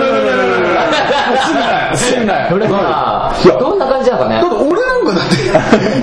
[1.90, 2.26] よすん。
[2.28, 3.80] なよそれさどん。
[3.80, 5.08] な感じなのかねだって俺なん。
[5.08, 5.36] かだって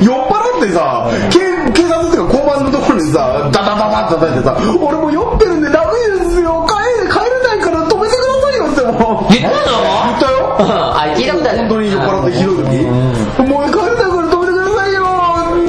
[0.04, 1.38] 酔っ払ってさ警
[1.72, 6.72] 警察っていうか交番のところにさダダダダって叩いてさ俺もう酔ってるんでダメですよ帰
[7.04, 9.76] れ帰れないから止めてくださいよってもう言ったの
[10.08, 11.58] 言ったよあ聞いたことある。
[11.58, 12.64] 本当に酔っ払ってひどい時。
[13.48, 15.02] もう帰れないから止めてくださいよ。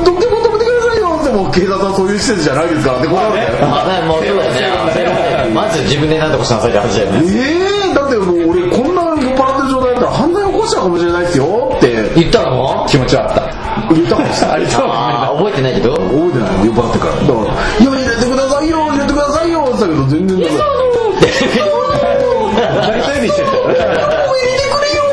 [0.05, 1.07] どっちも止めてくださいよ。
[1.19, 5.53] ってもう警察はそういう施設じゃないですからって断るんだもうそうだよね。
[5.53, 7.23] まず自分で何とかしなさいって話だよね。
[7.25, 11.73] ええだってもう俺こんな酔っ払ってる状態だったら犯罪起こしちゃうかもしれないですよ。
[11.77, 12.11] って。
[12.15, 12.85] 言ったの？
[12.89, 13.93] 気持ちはあった。
[13.93, 15.93] 言ったかもしれない 覚えてないけど。
[15.95, 16.65] 覚えてない。
[16.65, 17.11] 酔っ払ってから。
[17.15, 18.77] だから「いや入れてくださいよ。
[18.89, 20.49] 入れてくださいよ」って言ったけど全然ダメ
[22.55, 23.43] 大体にして。
[23.43, 25.03] たよもう入れてくれよ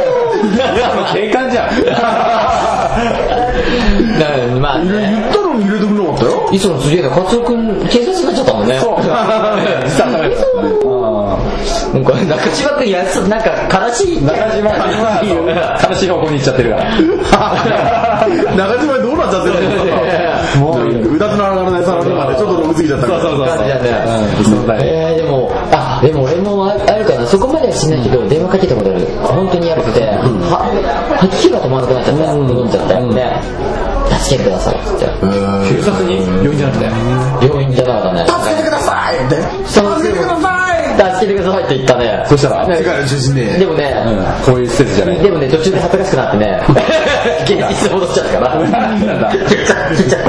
[1.12, 1.62] 警官じゃ
[4.52, 6.48] なまあ言ねったのに入れてくれなかったよ。
[6.52, 8.78] いつもすげえなカツオ君警察になっちゃったもんね。
[8.78, 8.96] そう。
[9.00, 10.10] 実 は
[11.92, 13.50] ダメだなんか中島君やつなんか
[13.88, 15.20] 悲しい中島は
[15.90, 16.84] 悲しい方向に行っちゃってるから
[18.56, 19.60] 中島どうなっちゃってる
[20.56, 20.64] の？
[20.64, 23.20] もううだつの上がらないサラリーマンでちょっと飲みすぎちゃったから。
[23.20, 30.22] そうそうそうえー、でもあでも俺もああるかなそこまではしないけど電話かけたことある本当にやばくては
[31.20, 32.70] 吐き気が止まらなくなっちゃって飲ん。
[32.70, 33.20] じゃってで
[34.18, 36.84] 助けてくださいっつって警察に病院じゃなくて
[37.46, 40.61] 病院じゃなかったね助けてくださいって助けてください
[40.96, 42.24] 助けてくださいって言ったね。
[42.26, 43.94] そしたら世界の中心ででもね、
[44.44, 45.18] こういう施設じゃない。
[45.18, 46.60] でもね途中で恥ずかしくなってね
[47.44, 49.32] 現実に戻っちゃったから。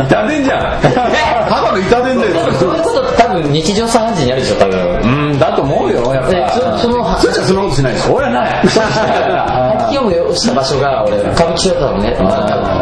[0.06, 0.82] 痛んでんじゃん。
[0.82, 2.34] ただの痛手んだよ。
[2.60, 4.80] そういうこと多分日常茶飯事にあるでしょ多分。
[5.04, 8.14] うんだと思うよやっでぱそそのそれじゃそんなことしないでしょ？
[8.14, 8.50] 俺はない。
[8.52, 12.24] 吐き気をした場所が俺歌舞伎町だったのね歌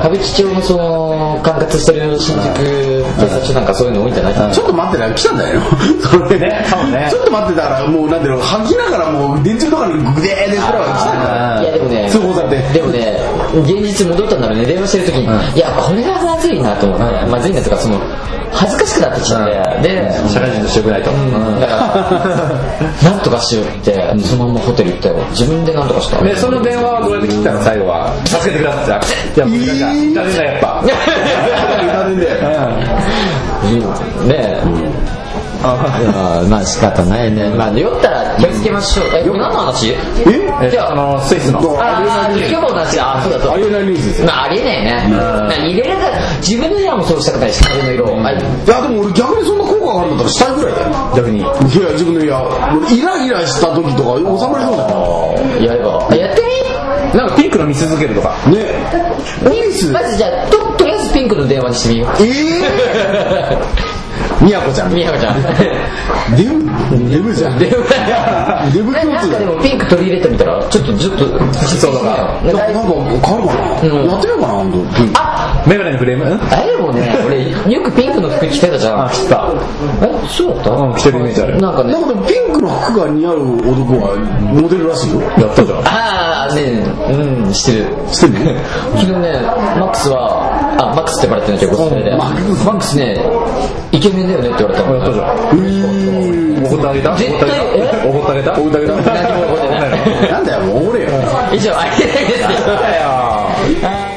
[0.09, 4.33] 舞伎町のその管轄してる新宿警察署なんかそういうの多いんじゃない？
[4.33, 5.61] かなちょっと待ってな来たんだよ。
[6.11, 6.65] それ ね。
[7.09, 12.73] ちょっと待ってたらもうなんていうの吐きながらもう電柱とかにグデーでくらい来たんだよいやでもね通報されて。
[12.73, 13.17] でもね
[13.59, 14.65] 現実戻ったんだろうね。
[14.65, 15.23] 電話してる時に、
[15.57, 17.99] いやこれがまずいなと思って、まずいなとかその
[18.53, 21.11] 恥ずかしくなってきちゃって、で、社会人としてよくないと。
[21.59, 21.75] だか
[23.03, 25.15] ら なんとかしようってそのままホテル行ったよ。
[25.31, 26.23] 自分でなんとかした。
[26.23, 27.61] でその電話はどうやって切ったの？
[27.61, 28.13] 最後は。
[28.25, 28.97] 助けてください。
[28.97, 29.01] っ
[29.33, 30.83] ていやもう痛んだ痛んだやっぱ。
[30.87, 32.19] 痛手ん。
[32.19, 32.41] だよ
[34.27, 34.90] ねえ
[35.61, 37.49] まあ仕方ないね。
[37.49, 39.05] まあ酔ったら気をつけましょう。
[39.13, 39.89] え何の話？
[39.91, 39.97] え？
[40.61, 41.59] えあのスイスの。
[41.79, 43.53] ああ今日の話だあそうだそうだ。
[43.53, 44.27] ありえないニュースですよ。
[44.27, 45.73] まあありえないね。
[45.75, 48.05] れれた自分の部屋もそうしたくないし風の色。
[48.05, 50.89] をあいやでも俺逆にそんな効果があるんだったらしたいぐらいだよ。
[51.15, 51.39] 逆に。
[51.39, 51.47] いや
[51.91, 52.41] 自分のいや
[52.75, 56.47] 俺イライラした時とか収まりそうだよやればあやってみ？
[57.17, 58.29] なんかピンクの見続けるとか。
[58.49, 58.55] ね。
[59.41, 59.91] ニュース。
[59.91, 62.09] まずじゃあととりあえずピンクの電話にしてみよう。
[62.23, 62.29] え
[63.51, 63.90] え
[64.41, 64.93] みやこちゃん。
[64.93, 65.35] みやこちゃん。
[66.35, 67.59] デブデブじゃん。
[67.59, 67.83] デでも
[68.83, 69.27] ブな共通。
[69.27, 71.25] んかでもピンク取り入れてみたらちょっとずっと。
[71.53, 72.05] そうだか
[72.43, 72.51] ら。
[72.53, 74.09] なんか変わるかな、やってみよう
[74.41, 74.53] かな？
[74.53, 76.25] 本当ピンクあメガネのフレーム？
[76.25, 79.05] うんあれもね俺よくピンクの服着てたじゃん。
[79.05, 79.45] あ知った。
[80.01, 80.71] えそうだった？
[80.71, 81.57] うん着てるイメージある。
[81.61, 81.93] なんかね。
[81.93, 84.15] なんかでもピンクの服が似合う男は
[84.53, 85.21] モデルらしいよ。
[85.37, 85.79] やったじゃん。
[85.85, 86.61] ああね
[87.09, 87.85] うんしてる。
[88.11, 88.39] してんの
[88.95, 89.41] 昨日ね
[89.79, 90.41] マックスは
[90.79, 91.67] あマックスって呼ばれてるんだ
[92.03, 93.21] けどマックスね
[93.91, 94.95] イケメンだよねって言われたの。
[94.95, 95.27] やったじゃん。
[96.63, 97.15] おごってあげた？
[97.17, 98.07] 絶対え？
[98.07, 98.59] おごってあげた？
[98.59, 98.93] おごってあげた？
[98.93, 99.01] 何
[99.41, 101.09] も覚えてないなんだよもうおごれよ。
[101.53, 104.10] 以上ありえないですよだよ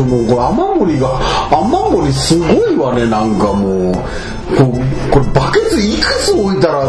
[0.00, 3.94] しもうこれ雨漏りが雨漏りすごいわねなんかもう。
[5.12, 6.82] これバケツいくつ置いたら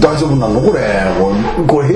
[0.00, 0.60] 大丈夫なの？
[0.62, 0.80] これ。
[1.20, 1.88] これこれ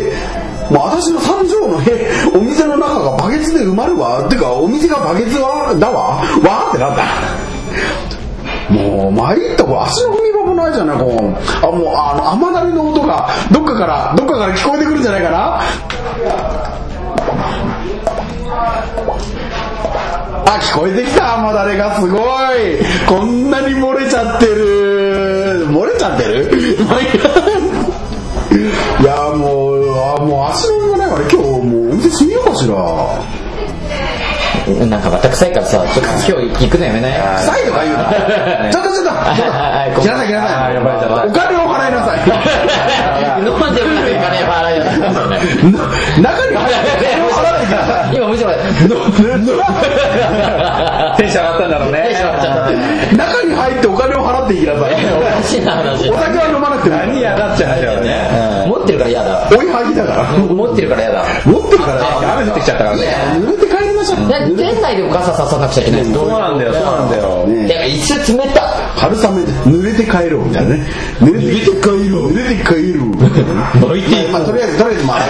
[0.70, 4.26] もう私の三畳のへお店の中がバケツで埋まるわ。
[4.26, 6.16] ってかお店がバケツはだわ。
[6.18, 7.04] わーってなんだ
[8.68, 11.08] もう参ったこれ足の踏み場もないじゃないこう。
[11.08, 15.62] あもうあの雨だれの音がどっかからどっかから聞こえてくるんじゃないかな。
[20.46, 21.38] あ聞こえてきた。
[21.38, 22.22] 雨だれがすごい。
[23.08, 25.66] こんなに漏れちゃってる。
[25.68, 26.46] 漏れちゃってる？
[29.00, 32.74] いやもうあもう足の踏み場ないから今日もうお店閉めようかしら
[34.66, 38.10] なんかまた臭いからさちょっと今日行くのやめない臭いとか言うな
[38.72, 42.26] ちょっとちょっとはいごめん来なさい来なさいお金を払いなさい
[43.38, 45.38] 飲んでもない金払えなさい
[46.20, 48.50] 中に払わないから今むしろ
[51.16, 52.10] テンション上がったんだろうね
[53.16, 59.50] 中に入ってお金を払っていきなさいおかしいな話お酒は飲まなくても何やだっちゃう話だよねってるから嫌だ。
[59.50, 60.22] 追いはぎだから。
[60.38, 61.24] 持ってるから嫌だ。
[61.44, 62.38] 持ってるから。
[62.38, 63.02] 雨降ってきちゃったからね。
[63.42, 64.30] 濡れて帰りましょう。
[64.54, 67.46] 店内でも傘ささなくちゃいけないそうなんだよそうなんだよ。
[67.46, 68.62] ねだからいつ冷た。
[68.96, 70.86] 春雨で濡れて帰ろうみたいなね。
[71.20, 72.32] 濡れて帰ろう。
[72.32, 73.10] 濡れて帰ろう。
[73.90, 75.20] 泣いてまあとりあえずとりあえずまあ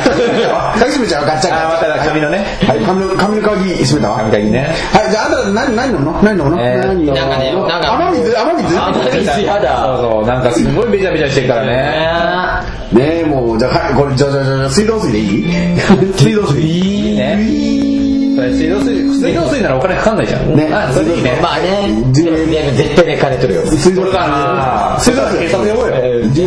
[0.78, 1.50] 鍵閉めちゃうガッチャ。
[1.50, 2.44] ガチャ髪のね。
[2.66, 2.80] はい。
[2.84, 4.18] 髪の髪の鍵閉めたわ。
[4.18, 4.68] 髪鍵ね。
[4.92, 5.10] はい。
[5.10, 6.22] じゃああんた何何飲むの？
[6.22, 6.62] 何飲むの？
[6.62, 7.14] えー何飲むの？
[7.16, 7.38] なんか。
[7.38, 8.38] ねなんか雨水？
[8.38, 8.78] 雨水？
[8.78, 9.86] 雨水嫌だ。
[9.86, 10.26] そうそう。
[10.26, 11.72] なんかすごいベチャベチャしてるからね。
[12.92, 15.46] ねえもうじゃあはいこれじゃあじゃあじゃあ水道水でいい？
[16.16, 16.60] 水道水。
[16.62, 17.38] いいね。
[18.36, 20.54] それ水道水水道水ならお金かかんないじゃん。
[20.54, 20.68] ね。
[20.72, 21.38] あそれいいね。
[21.42, 21.88] まあね。
[21.90, 23.62] いや絶対ね金取るよ。
[23.66, 24.96] 水道それかな。
[25.00, 25.38] 水道水。
[25.40, 25.94] 警察呼ぼうよ。
[26.34, 26.44] 助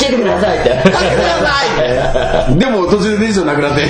[0.00, 0.70] けてくださいって。
[0.70, 1.48] 助けてくださ
[2.50, 2.58] い。
[2.58, 3.82] でも途中でテンションなくなって。
[3.86, 3.88] テ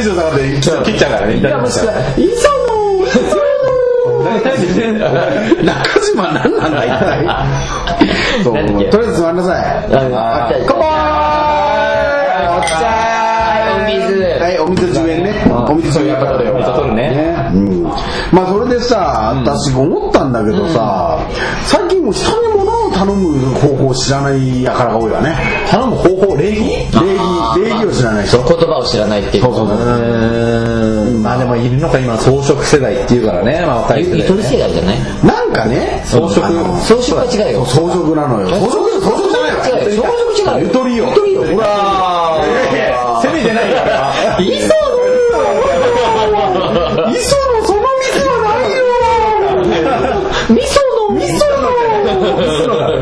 [0.00, 1.36] ンション下がって切っちゃうからね。
[1.36, 2.54] いやもしくは磯野
[5.64, 7.24] 中島何なんだ一体？
[8.42, 9.64] そうとりあえず座りなさい。
[9.94, 10.84] あ乾杯。
[12.58, 12.74] お茶
[13.74, 14.22] お水。
[14.42, 15.32] はいお水10円ね。
[15.68, 16.54] お水10円からだよ。
[16.58, 17.36] 水取るね。
[17.54, 17.82] うん。
[18.32, 21.18] まあそれでさ私思ったんだけどさ
[21.66, 25.36] 最近もう人に物を頼む方法を知らないやからが多いわね。
[25.70, 26.36] 頼む方法？
[26.36, 26.60] 礼儀？
[26.60, 27.70] 礼儀。
[27.70, 28.38] 礼儀を知らない人。
[28.38, 29.78] 言葉を知らないっていうそうそうそう
[31.24, 33.62] まあでもいるのか今装飾世代っていうからね。
[33.66, 34.98] まあ若いり世代じゃない？
[35.54, 36.02] かね。
[36.04, 36.42] 装飾。
[36.82, 37.64] 装飾は違うよ。
[37.64, 38.48] 装飾なのよ。
[38.50, 39.62] 装飾装飾じゃないわ。
[39.64, 40.66] 装飾違うよ。
[40.66, 41.06] ゆとりよ。
[41.08, 41.42] ゆとりよ。
[41.44, 41.66] ほら
[43.22, 44.12] 攻めてないから。
[44.40, 44.50] 磯野
[47.14, 48.82] 磯野その水はないよ。
[50.50, 50.76] 味噌
[51.08, 51.62] の味噌の。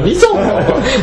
[0.05, 0.39] 味噌の。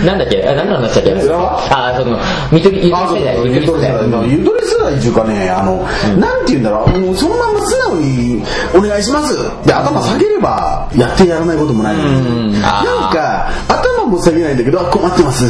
[0.05, 0.47] なんだっけ？
[0.47, 1.11] あ何の話だっけ？
[1.11, 2.17] あその
[2.51, 4.25] ゆとり世代ゆとり世代の。
[4.25, 5.83] ゆとり世代っていうかねあの、
[6.17, 7.15] なんて言うんだろう。
[7.15, 11.97] そのまま素直に「お願いします」で頭下げればやってやらないこともない。
[11.97, 15.45] のになんか頭も下げないんだけどあ「困ってます、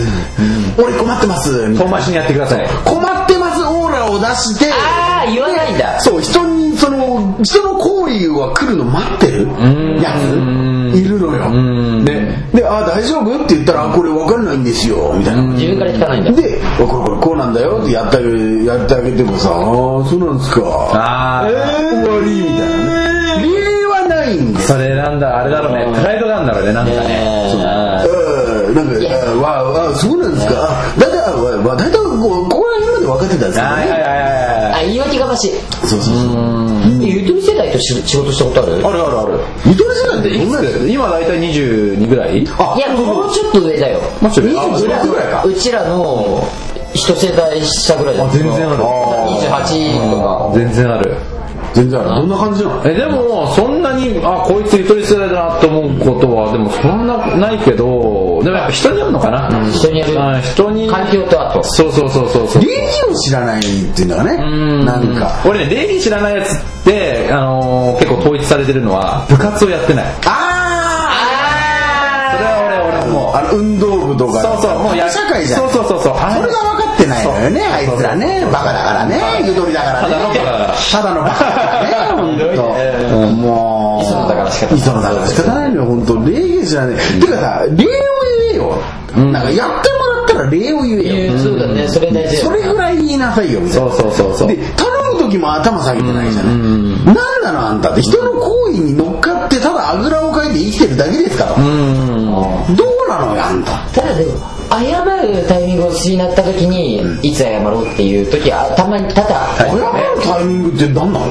[0.78, 2.68] 俺困ってます」遠回しにやってください。
[2.84, 3.19] 困っ
[4.12, 6.00] を出してああ言わないんだ。
[6.00, 9.48] そう人にその人の行為は来るの待ってる
[10.02, 10.14] や
[10.92, 10.98] つ？
[10.98, 12.04] いるのよ。
[12.06, 15.42] でで「あ大丈夫?」って言ったらあ「これ分かんないんですよ」みたいな。
[15.44, 16.32] 自分から聞かないんだ。
[16.32, 19.64] で「これこれこうなんだよ」ってやってあげやってあげてもさ「ああ
[20.10, 20.62] そうなんですか」
[20.94, 21.52] あー。
[21.52, 22.42] えー終わり？
[22.42, 23.44] みたいなね。
[23.44, 24.68] 理由はないんです。
[24.68, 25.92] それなんだあれだろうね。
[25.96, 27.54] プライドがあるんだろうねなんかね。
[27.56, 28.72] う。
[28.72, 28.94] んなんか
[29.48, 30.70] あわあそうなんですか？
[31.20, 34.84] あわわだいたいこうここら辺まで分かってたんですけどはいはいはいねはい。
[34.84, 35.52] あ言い訳がましい。
[35.86, 38.76] そうそうそうゆとり世代とし仕事したことある？
[38.76, 39.40] あるあるある。
[39.66, 42.46] 見取り世代ってどんなやつ今大体22ぐらい？
[42.58, 44.00] あいやもうちょっと上だよ。
[44.22, 44.80] もうちょっと25
[45.10, 45.44] ぐらいか。
[45.44, 46.44] うちらの
[46.94, 48.84] 一世代下ぐらいだあ全然ある。
[48.84, 50.52] 28とか。
[50.56, 51.16] 全然ある。
[51.74, 52.10] 全然ある。
[52.10, 52.82] どんな感じなの？
[52.86, 57.86] えでもそんなにあこいつゆとり世代だなと思うことはでもそんなないけど
[58.44, 60.14] でもやっぱ人によるのかな、人による。
[60.14, 60.90] うん人に。
[60.90, 61.64] 環境とあと。
[61.64, 62.62] そうそうそうそうそう。
[62.62, 62.74] 礼儀
[63.12, 63.64] を知らないっ
[63.96, 64.38] ていうのがね
[64.86, 65.42] なんか。
[65.46, 70.06] 俺ね礼儀知らないやつって、あのー結構統一されてるのは部活をやってない。
[70.26, 72.52] あそれは
[72.88, 73.32] 俺俺も。
[73.32, 74.42] うああの運動部とか。
[74.42, 75.60] そうそうもうや社会じゃん。
[75.62, 76.14] そうそうそうそう。
[76.14, 76.50] それが分
[76.84, 78.46] かってないのよねあいつらね。
[78.52, 80.16] バカだからねゆとりだからね。
[80.16, 80.58] ただのバカだから。
[80.92, 82.64] ただのバカだからね本当。
[83.36, 84.04] もう。
[84.04, 84.80] 磯野だから仕方ない。
[84.80, 86.16] 磯野だから仕方ないのよ本当。
[86.26, 86.96] 礼儀知らない。
[87.20, 87.90] てかさ礼を
[88.60, 89.32] 言えよ。
[89.32, 91.38] なんかやってもらったら礼を言えよ。
[91.38, 91.88] そうだね。
[91.88, 93.60] それ大事それぐらい言いなさいよ。
[93.62, 94.48] みたいなそうそうそうそう。
[94.48, 96.56] で頼む時も頭下げてないじゃない。
[96.56, 101.56] 何なのあんたって人の行為に乗っかってただあぐらをかいて生きてるだけですから。
[101.56, 101.66] どう
[103.10, 103.72] なのよあんた。
[103.94, 104.34] ただでも
[104.70, 109.82] 謝るタイミングを失った時にいつ謝ろうっていう時はたまに多々謝る
[110.22, 111.26] タイミングって何なの？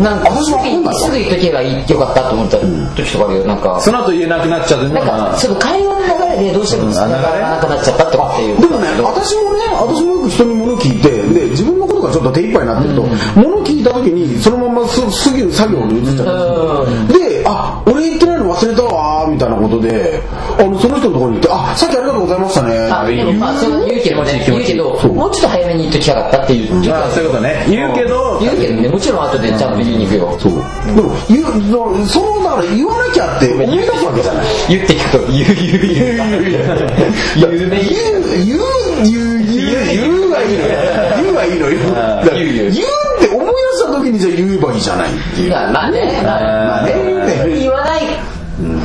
[0.00, 3.44] なんか私すぐわかんないすぐ言っとけばいいよかったと思った時とかあるよ。
[3.44, 8.60] なんかその後言えなくなっちゃうなんかその会話の流れでどうしても繋がらなくなっちゃったとかっていう。
[8.60, 13.02] でもね私もね私もよく人に物聞いてで自分のことがちょっと手一杯になってると
[13.36, 15.00] 物聞いた時にそのまます
[15.30, 17.20] 過ぎる作業に移っちゃうんですよ。
[17.20, 20.20] であ、俺言ってないの忘れたわ、みたいなことで、
[20.58, 22.78] あの、その人のところに行って、あ、さっきありがとうございましたね。
[22.90, 26.94] あ、でまあ、そ言うけどね、言うけど、もうちょっと早めに言っときたかったっていう。
[26.94, 27.66] あ、そういうことね。
[27.68, 30.36] 言うけど、言うけどね、もちろん後でちゃんと言いに行くよ。
[30.38, 30.52] そう。
[30.94, 34.46] でも、言う、その、だから言わなきゃって思い出すわけじゃない。
[34.68, 36.22] 言って聞くと、言う、言う、言う。
[37.36, 40.68] 言う、言う、言う、言う、言う、言う、言うはいいの。
[41.22, 42.70] 言うはいいのよ。
[42.70, 43.01] 言う
[44.18, 45.50] 言えばいいじゃないっていう。
[45.50, 46.20] まあまあね。
[46.22, 46.92] まあまあね。
[47.58, 48.02] 言わない。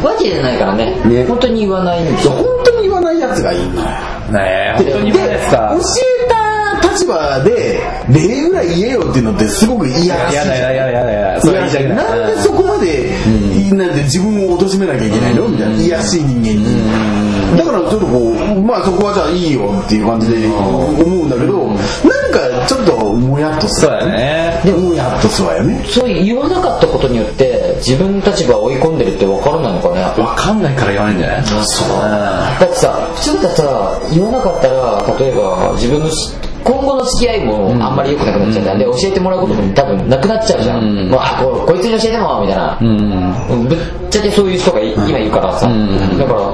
[0.03, 0.95] わけじゃないからね。
[1.05, 1.25] ね。
[1.25, 3.87] 本当に言わないんですそう本当に言わないやつがいいのよ。
[4.31, 5.57] ねえ本当にで言わないですか。
[5.75, 5.79] 教
[6.25, 6.46] えた
[6.97, 7.79] 立場で
[8.09, 10.33] 礼ぐらい言えよっていうのってすごく嫌らし。
[10.33, 13.11] いやだやだやだやだやだそれなんでそこまで、
[13.73, 13.95] なん。
[13.97, 15.47] で自分を貶めなきゃいけないの？
[15.47, 15.75] みたいな。
[15.75, 21.77] 癒やしい人間に、だからちょっとこうまあそこはじゃあいいよっていう感じで思うんだけど、なん
[22.31, 25.83] かちょっともやっとするそうねでもやっとするわよね。
[25.85, 30.01] そう言わなかったことによって自分の立場を追い込んでるって分からないのかね？
[30.23, 31.45] わかんないから言わないんじゃない？
[31.45, 31.89] そう。
[31.89, 36.33] だってさ普通だったらさ言わなかったら例えば自分のし
[36.67, 38.79] 今後の付き合いもあんまり良くなくなっちゃったん。
[38.79, 42.77] で教えてもらうことも多分なくなっちゃうじゃん、もうあここいつに教えてもみたいな、
[43.69, 46.53] ぶっちゃけそういう人がい今いるからさ、だから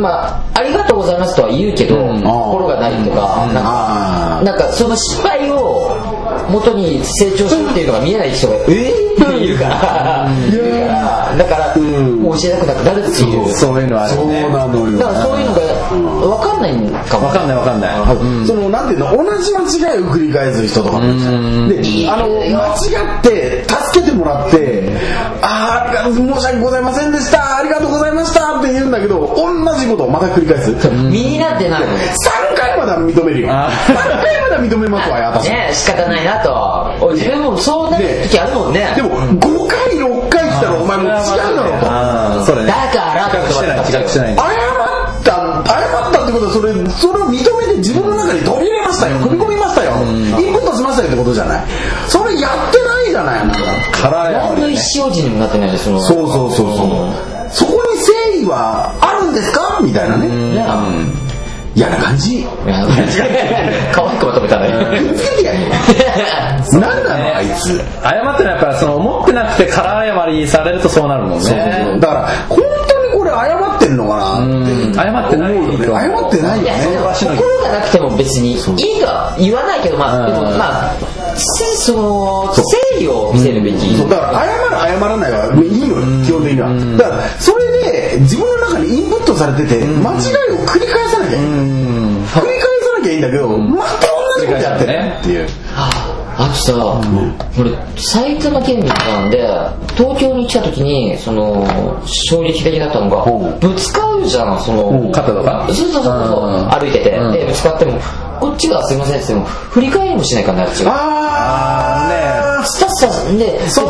[0.00, 5.94] まあ、ありがとうございますとは言うけど、心がないとか、なんかあなんかその失敗を
[6.50, 10.28] 元に成長するっていうのが見えない人が、えー、って言うから、
[11.36, 13.48] だから、もう教えたくなくなるっていう。
[13.54, 14.26] そういうのはあそう。
[14.26, 17.26] なのよだからそういうのが分かんないんかも。
[17.26, 17.94] わかんないわかんない。
[18.46, 19.16] そのなんていうの？
[19.24, 21.06] 同じ間違いを繰り返す人とかで
[22.08, 24.90] あの間違って助けてもらって
[25.42, 27.58] あーあ申し訳ございませんでした。
[27.58, 30.72] ありがとうございましたって言うんだけど同じことをまた繰り返す。
[30.72, 31.86] 3身になってないの。
[32.58, 33.48] 回までは認めるよ。
[33.50, 37.12] あ3回までは認めますわよ私ね仕方ないなと。
[37.14, 38.92] 自分もそうなる時あるもんね。
[38.96, 41.12] でも5回6回来たらお前もう違う
[41.56, 41.86] だろうと。
[41.86, 43.78] だから自覚してない。
[43.78, 44.36] 自覚してない。
[44.36, 44.57] 謝った
[46.50, 49.18] それそれを認めて自分の中に取り入れましたよ。
[49.18, 49.92] 組み込みましたよ。
[50.02, 51.64] インプットしましたよってことじゃない。
[52.08, 53.60] それやってないじゃないあなた
[54.02, 56.00] からや何の意思表示にもなってないでその。
[56.00, 56.86] そうそうそうそう。
[57.50, 59.80] そこに誠意はあるんですか？
[59.82, 60.28] みたいなね。
[60.28, 60.64] ね
[61.74, 62.44] 嫌な感じ。
[63.92, 64.68] 可愛くまとめたね。
[65.14, 65.68] つけてやるよ
[66.72, 67.78] 何なのあいつ。
[68.02, 71.98] 謝ってのはやっぱりその思ってなくて空謝りされるとそうなるもんね。
[72.00, 72.28] だから
[73.88, 74.94] んのかなって。
[74.94, 80.94] 謝ってない謝ってないよいや、そねの心がなくても別にいいとは言わないけど、まあ、でもまあ、
[81.36, 82.62] せその、誠
[83.00, 83.96] 意を見せるべき。
[83.96, 84.10] そう。
[84.10, 86.68] だから謝る謝らないはもういいのよ基本的には。
[86.96, 91.44] だからそれで自分の中にインプットされてて間違いを繰り返さなきゃいい。
[91.44, 95.48] 繰り返さなきゃいいんだけどまた同じことやってるっていう
[96.40, 97.00] あとさ、
[97.58, 99.38] 俺埼玉県民なんで
[99.96, 101.66] 東京に来た時にその
[102.06, 103.56] 衝撃的だったのがう。
[103.56, 106.48] んぶつかるじゃんその肩とかそうそうそうそう。
[106.48, 106.70] うん。
[106.70, 107.32] 歩いててうん。
[107.32, 107.98] でぶつかっても
[108.38, 110.92] こっちがすいませんって言っても振り返りもしないからねあっちが。
[112.60, 113.86] あスタッサでででそう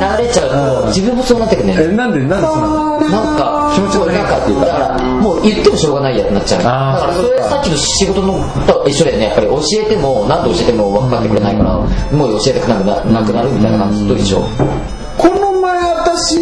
[0.00, 1.76] 流れちゃうと自分もそうなってくるね。
[1.78, 3.00] えなんでなんでそんなの？
[3.00, 4.66] なんか気持ちの変化っていうか。
[4.66, 7.14] だからもう言ってもしょうがないやってなっちゃうだから。
[7.14, 11.78] それさっきの仕事のと一緒でねやっぱり教えても何度教えても分かってくれないから
[12.16, 14.06] もう教えたくなくななくなるみたいな感じ。
[14.06, 14.76] と一緒ー
[15.18, 16.38] この前私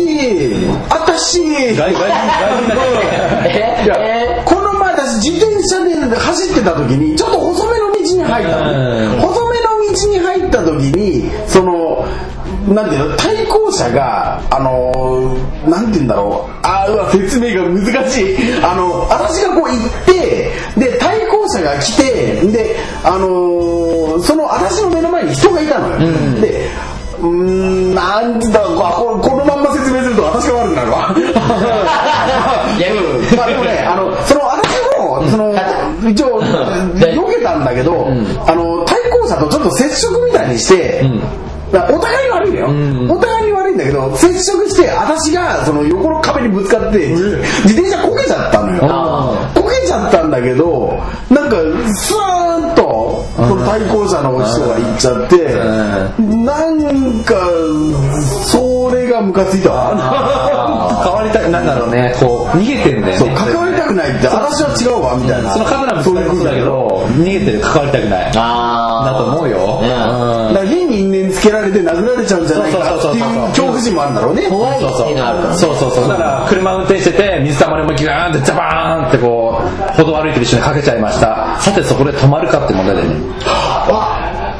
[0.89, 1.41] 私。
[1.75, 1.95] 外外人外
[3.85, 8.53] 人この前私自転車で走ってた時にちょっと細めの道に入った
[9.21, 11.84] 細めの道に入った時にその
[12.73, 16.53] なんていうの対向車があのーなんていうんだろう。
[16.63, 18.37] あーうわ説明が難しい。
[18.63, 25.99] あの私がこう行ってで対向車が来てであのーその私の目の前に人がいたのよ、
[26.41, 26.71] で
[27.21, 31.15] うーんなんつうんだろうここのまんま説明すると私が悪くなるわ。
[32.79, 32.89] いや。
[33.37, 35.53] まあでもね、あの、その私も、その、
[36.11, 38.07] 一応、避けたんだけど、
[38.47, 41.03] あの、対向車とちょっと接触みたいにして、
[41.91, 48.81] お互いに悪いのよ、お互いに悪いんだけど、接触して、私がその横の壁にぶつかって、自転車こけちゃったのよ。
[48.85, 50.99] あこけちゃったんだけど、
[51.31, 51.57] なんか、
[51.95, 55.55] スーッと、この対向車の人が行っちゃって、
[56.23, 57.35] なんか、
[58.47, 59.71] それがムカついた。
[59.71, 61.03] わ。
[61.05, 62.15] 変わりたくなんだろうね。
[62.21, 63.17] こう逃げてんだよね。
[63.17, 65.53] そう関わりたくないって私は違うわみたいな。
[65.53, 67.07] その肩のぶつかりもそうだけど。
[67.11, 68.33] 逃げてる関わりたくない。
[68.37, 69.81] あだと思うよ。
[69.83, 70.55] ねうん。
[70.55, 71.05] だから変に
[71.45, 74.49] つけられて殴られちゃうんじゃないかっていう恐怖心もあるんだろうね。
[74.49, 75.39] 怖いっていうのはある。
[75.41, 76.09] からねそうそうそう。
[76.09, 81.61] だから車運転してて水たまりもギューンってザバーンってこう歩道歩いてる人にかけちゃいました。
[81.61, 83.17] さてそこで止まるかって問題だよね。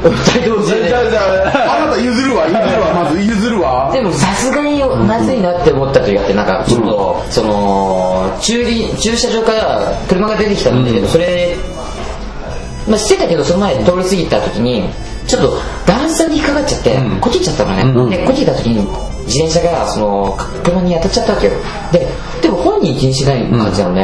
[0.05, 0.11] 二
[0.43, 3.89] 人同時であなた譲るわ譲るわまず譲るわ。
[3.91, 11.54] でもさすがにまずいなって思った時があってなんかちょっと、その駐輪駐車場から車が出てきたんだけど、それ
[12.87, 14.89] まあしてたけどその前通り過ぎた時に
[15.27, 15.57] ちょっと
[15.87, 18.75] 段差に引っかかっちゃって、こけちゃったのね、でこけた時に
[19.25, 21.53] 自転車がその車に当たっちゃったわけよ。
[21.91, 22.07] で
[22.41, 23.95] でも本人気にしない感じなの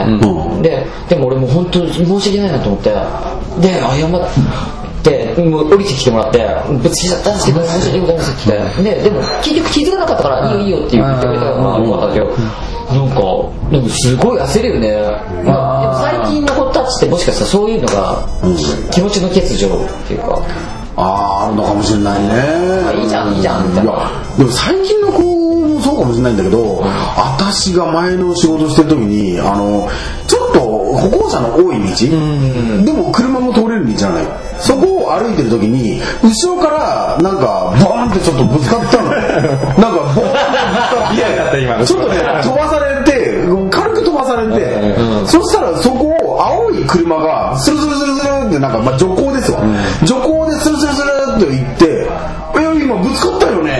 [0.60, 2.90] ね、ででも俺もう本当に申し訳ないなと思って。
[3.60, 6.40] で謝ってもう降りてきてもらって
[6.72, 8.36] ぶつけちゃったんですけど申し訳ございません。
[8.36, 11.92] ってででも結局気づかなかったからいいよいいよって言ってくれたからまあよ。
[11.98, 12.26] かったけど
[12.92, 13.16] なんか
[13.72, 15.44] でもすごい焦るよね。
[15.44, 15.71] まあ
[16.02, 18.26] 最近の子たちってもしかしたらそういうのが
[18.92, 20.42] 気持ちの欠如っていうか。
[20.98, 23.02] あああるのかもしれないね。
[23.02, 23.94] いいじゃんいいじゃんみたいな。
[23.94, 26.84] やでも最近の子もそうかもしれないんだけど、
[27.16, 29.90] 私が前の仕事してる時にあの
[30.28, 34.26] ちょっと歩行者の多い道、でも車も通れる道じゃない。
[34.60, 39.10] そこを歩いてる時に後ろからなんかボーンってちょっとぶつかったの。
[39.10, 42.91] なんかボーンってぶつかって嫌だった今のちょっとね飛ばされ
[45.28, 49.62] そしたらそこを青い車がスルスルスルスルってなんか、まあ、徐行ですわ、
[50.04, 51.86] 徐行でスルスルスルって行って
[52.60, 53.80] 「いや今ぶつかったよね」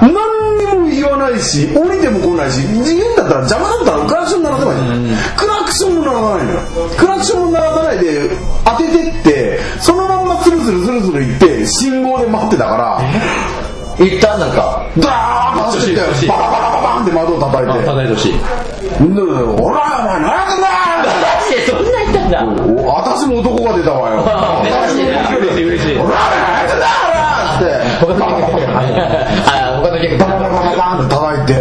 [0.00, 4.76] 何にも言わないし降りても来ないし次元だったら邪魔だったらクラクション鳴らせばい。
[4.76, 4.78] い
[5.36, 6.60] クラクションも鳴らさないのよ。
[6.96, 8.30] クラクションも鳴らさないで
[8.64, 13.00] 当ててってそのまんまスルスルスルスル行って信号で待ってたから
[13.98, 18.32] 言ったなんかダーッと走ってババババババンって窓を叩いて叩いてほしい
[19.04, 20.68] 「んだほらお前何やってんだ!」
[21.52, 24.24] えそんな言ったんだお私も男が出たわよ。
[25.38, 26.86] 嬉しい嬉しいほら、何やってんだ
[27.56, 27.64] って。
[28.02, 28.16] 他
[29.90, 31.60] の客ババババババンって叩いて、で、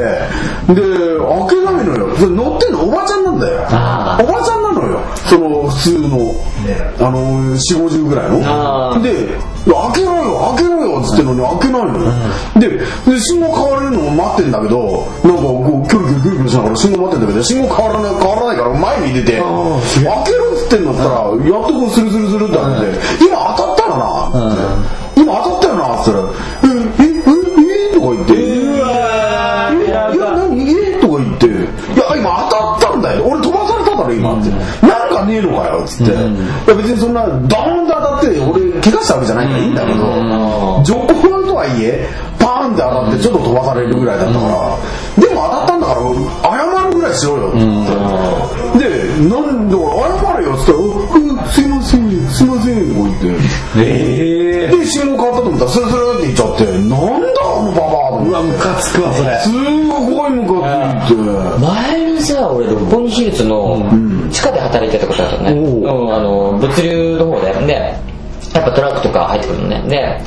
[0.72, 2.11] 開けないのよ。
[2.30, 3.66] 乗ってんのおばちゃんなんだよ。
[3.70, 5.00] あおばちゃんなのよ。
[5.28, 6.36] その、普通の、
[7.00, 9.02] あの、4、50ぐらいあの。
[9.02, 12.12] で、開けろよ、開けろよっつってんのに開けないのよ。
[12.60, 19.44] で、で信号変われるのも待ってんだけど、なんかこう、キョロキョロキョロキョロしながら信号待ってんだけど、信号変わらない、変わらないから前に出て、開
[20.26, 25.02] けろっつってんだったら、やっとこうスルスルスルって開けて、今当たったよな。
[25.16, 25.51] 今当た
[34.22, 34.50] 今って。
[34.86, 36.12] なんかねえのかよ、つって。
[36.14, 39.98] いや、別にそんな、ドーンと当たって、俺、怪我したわけじゃないからいいんだけど、
[40.84, 42.08] 徐行とはいえ、
[42.40, 44.78] パーンって当たって、ちょっと飛ばされるぐらいだったから、
[45.18, 48.90] でも当たったんだから、謝るぐらいしろよ、って言って。
[48.90, 48.90] で、
[49.28, 49.84] なんだか
[52.42, 53.42] すいません、とか言って。
[53.78, 55.66] えで、信号変わったと思った。
[55.66, 59.38] ら、スルスルって言っちゃって、なんだ、あのババアうわムカつくわそれ。
[59.40, 61.22] すごいムカついて。
[61.60, 63.82] 前のさ俺六本木ヒルズの
[64.32, 67.54] 地下で働いてたことあったのね、うん、あの物流の方で。
[67.66, 68.11] で
[68.54, 69.84] やっぱトラックとか入ってくるのね。
[69.88, 70.22] で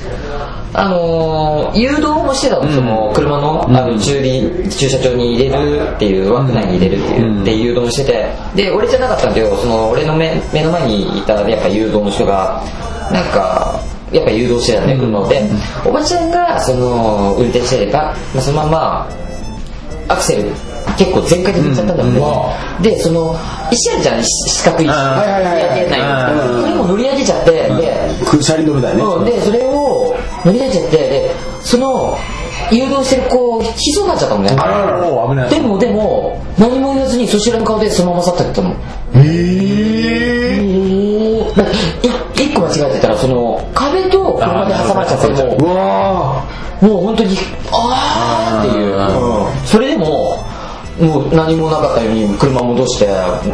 [0.76, 8.32] あのー誘導もしてたの、その車のあの駐輪駐車場に入れるっていう枠内に入れるっていう、で誘導してて。
[8.56, 12.62] で俺じゃなかったんだけどその俺の目目の前にいたやっぱ誘導の人が
[13.12, 13.80] なんか
[14.12, 15.00] やっぱ誘導してたんだよ。
[15.00, 15.28] 車を。
[15.28, 15.42] で、
[15.84, 19.08] おばちゃんがその運転してれば、まあ、そのまま
[20.08, 20.50] アクセル
[20.98, 22.82] 結構全開で踏っちゃったんだもん。
[22.82, 23.36] ね、でその
[23.70, 24.22] 石あるじゃん。
[24.24, 26.00] し四角い石乗り上げない
[26.36, 27.50] のそれも乗り上げちゃって。
[27.52, 27.70] でく
[28.42, 32.16] 車輪止めだよね、うん、でそれを乗り上げちゃってでその
[32.70, 34.56] 誘導してる子引きそうになっちゃったのね。
[34.58, 35.50] あららもう危ない。
[35.50, 38.74] でもでも何も言わずにそちらの顔でそのまま去ってったの。
[39.14, 39.22] え
[41.56, 41.76] だからい
[42.34, 46.44] 一個間違えてたらその壁と車で挟まれちゃってもー、うわ
[46.82, 47.36] うもう本当に
[47.70, 48.94] あーっていう。
[49.66, 50.44] それでも
[51.00, 53.06] もう何もなかったように車戻して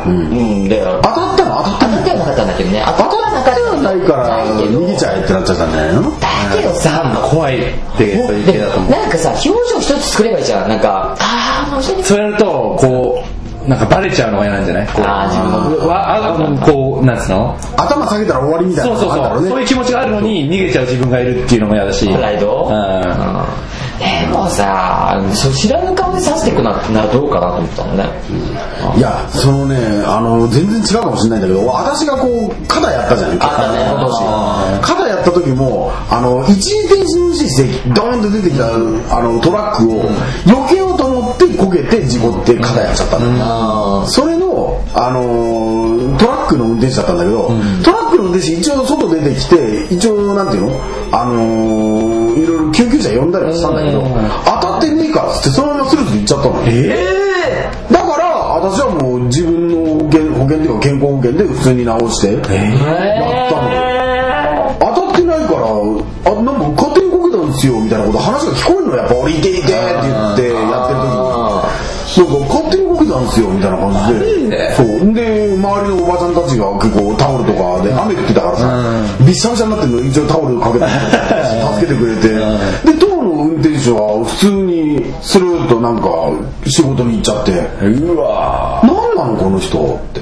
[0.06, 0.68] うん。
[0.68, 1.56] でー当たったの？
[1.56, 2.82] 当たった当たってはなかったんだけどね。
[2.86, 7.28] 当たってはなかっないから逃げちゃえってなっちゃったんじゃないのだけどさ。
[7.30, 7.62] 怖いっ
[7.96, 8.90] てそういう系だと思う。
[8.90, 10.68] なんかさ表情一つ作ればいいじゃん。
[10.68, 12.08] なんかああ申し訳ない。
[12.08, 13.39] そうやるとこう
[13.70, 14.88] なんかバレちゃうのが嫌なんじゃない？
[14.88, 17.56] こうあー自分のわあこうなんつうの？
[17.76, 18.96] 頭下げたら終わりみたいな。
[18.98, 22.12] そうそうそう、のがあるんだろそういう気持ちがあるのに逃げちゃう自分がいるっていうのも嫌だし。
[22.12, 22.64] プライド？
[22.64, 22.70] うん。
[24.00, 28.08] でもさそ知らぬ顔で刺していくなってならどうかなと思ったのね。
[28.96, 38.78] いやそのねあの全然違うかもしれないんだけど私がこう肩やったじゃんあったね今年肩やった時もあの一時停止無視してドーンと出てきたあ
[39.22, 40.02] のトラックを
[40.46, 40.99] 避けようと
[41.58, 47.50] 思ってこけて事故って肩やっちゃったんだよ、あそれの、あのートラックの運転手だったんだけど、
[47.84, 50.72] トラックの運転手一応外出てきて一応なんていうの？
[51.12, 54.02] あのーいろいろ救急車呼んだりはしたんだけど、
[54.44, 56.62] 当たってねえからっつってそのままスルスル行っちゃったの。
[56.66, 58.24] えだから
[58.60, 62.56] 私はもう自分の保険保険っていうか健康保険で普通に直してやったの。
[62.56, 62.62] よ
[64.80, 68.96] 当たってないからあなんか勝手にこけたんですよみたいなこと話が聞こえるの。
[68.96, 70.08] やっぱ俺いけいけって言って
[73.30, 74.74] ですよみたいな感じで。
[74.74, 74.86] そう。
[75.14, 80.84] で周りのおばちゃんたちが結構タオルとかで雨降ってたからさびっしゃびしゃになってるのに一応タオルかけて
[81.80, 82.28] 助けてくれて。
[82.28, 86.08] で当の運転手は普通にスルーッとなんか
[86.66, 87.52] 仕事に行っちゃって。
[87.86, 90.20] うわ何なのこの人って。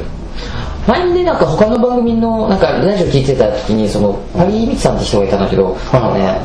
[0.87, 6.41] 前にねなんか他の番組のなんかラジオ聞いてた時にそのパリミツさんって人がいたんだけど、あのね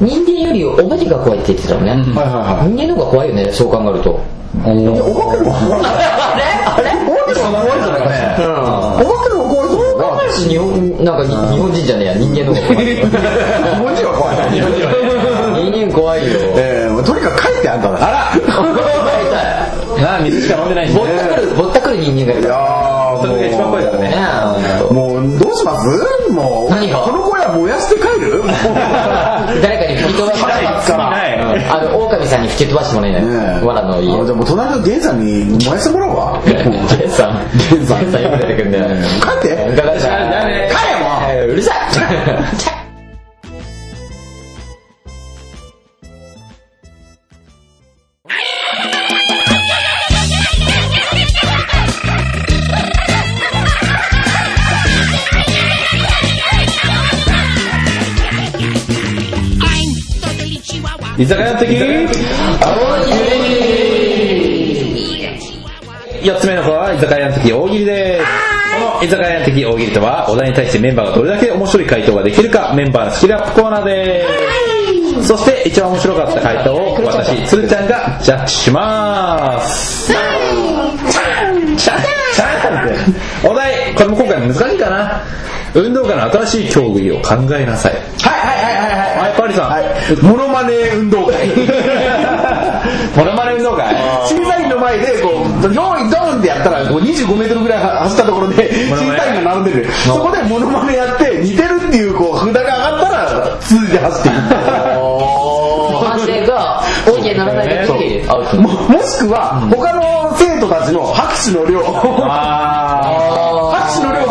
[0.00, 2.72] 人間よりお化けが怖いって言ってたのね、はいはいはい。
[2.72, 4.20] 人間の方が怖いよねそう考えると。
[4.54, 5.84] お化けの方が怖い。
[5.84, 5.86] あ
[6.38, 6.42] れ？
[6.66, 6.92] あれ？
[7.10, 8.14] お化けの方が怖いじゃないかね
[9.02, 10.30] お化けの方が怖い。
[10.32, 12.66] ぞ日本なんかに日本人じゃねえや人間の方が。
[12.68, 14.36] 怖い日本人は怖い
[15.70, 16.38] 人間怖いよ。
[16.56, 18.38] えーとにかく帰ってあんただあら。
[19.98, 24.14] なあ水しか飲んでないしぼったくるぼったくる人間がいるいやーそれが一番怖いからね。
[24.94, 26.30] もうどうします？
[26.30, 26.98] もう何が？
[27.02, 28.38] この小屋燃やして帰る？
[28.38, 28.46] もう
[29.60, 29.77] 誰
[30.92, 31.74] から。
[31.74, 34.20] あの狼さんに吹き飛ばしてもらえないわらの家。
[34.20, 36.42] あじもう隣のゲンさんに燃やしてもらおうわ。
[36.44, 37.40] ゲンさん。
[37.70, 38.00] ゲンさん。
[38.00, 38.84] ゲンさんよく出てくるんだよ。
[39.20, 39.48] 帰って。
[39.48, 39.86] 帰れ
[41.00, 41.52] もう。
[41.52, 41.78] うるさい
[61.18, 61.66] 居酒屋的
[66.22, 68.24] 4つ目の子は居酒屋の敵大喜利です。
[68.78, 74.26] この居酒屋の敵大喜利とはお題に対してメンバーがどれだけ面白い回答ができるかメンバーのスキルアップコーナーで
[75.22, 80.12] すそして一番面白かった回答を私つるちゃんがジャッジします
[83.44, 85.22] お題これも今回難しいかな
[85.74, 87.92] 運動会の新しい競技を考えなさい。
[87.92, 89.18] はいはいはいはいはい。
[89.18, 89.84] はいパリさん、はい。
[90.22, 91.46] モノマネ運動会。
[93.16, 93.96] モノマネ運動会。
[94.26, 104.36] 審査員の前でこう用意ドーンってやったらこう25メートルぐらい走ったところで審査員が並んでるそこでモノマネやって似てるっていうこう札が上がったら続いて走っていく。
[105.98, 111.80] 反省が OK ならない時アウトももしくは他の生徒たちの拍手の量。
[112.30, 113.47] あ拍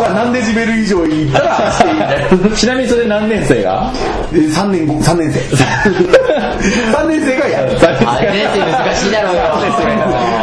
[0.08, 3.92] 手の量が何デシベル以上いいいみたいなーちなみにそれ何年生が
[4.32, 5.40] ？3年後3年生。
[6.96, 7.78] 3年生がやる。
[8.06, 9.42] あれって難しいだろうよ。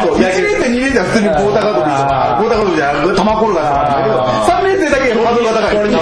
[0.03, 5.99] そう1年生2年生は普通に棒高跳びとか棒高跳びじゃ玉転がしなんだけど3年生だけハードルが高い怖いよ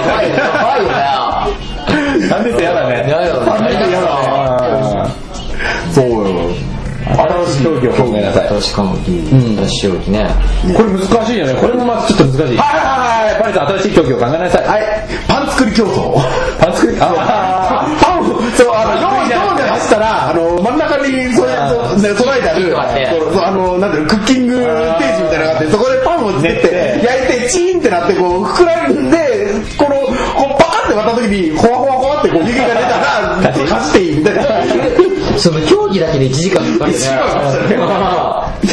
[0.62, 0.98] 怖いよね
[2.30, 5.08] 何年生やだねやだよ3年生嫌だあ
[5.94, 6.43] そうよ
[7.14, 8.50] 新し競技を考えなさい。
[8.50, 9.20] 確かに。
[9.20, 9.68] うん。
[9.68, 10.30] しようね。
[10.76, 11.54] これ難しいよね。
[11.56, 12.58] これもまずちょっと難しい。
[12.58, 13.42] はいはいはい。
[13.42, 14.68] パリさん、新しい競技を考えなさい。
[14.68, 14.94] はい
[15.28, 16.14] パン作り競争
[16.60, 35.13] パン作り、あパンをそうあの4四で走ったらあの真ん中にそれね備えてあるあのなんていうのクッキングページみたいなのがあってそこでパンを作って焼いてチーンってなってこう膨らんでこのこうパカって割った時にほわほわほわってこう湯気が出たらかしていいみたいな
[35.44, 37.04] その競技だけで1時間かかるよね。
[37.04, 37.84] 1時間かかるよ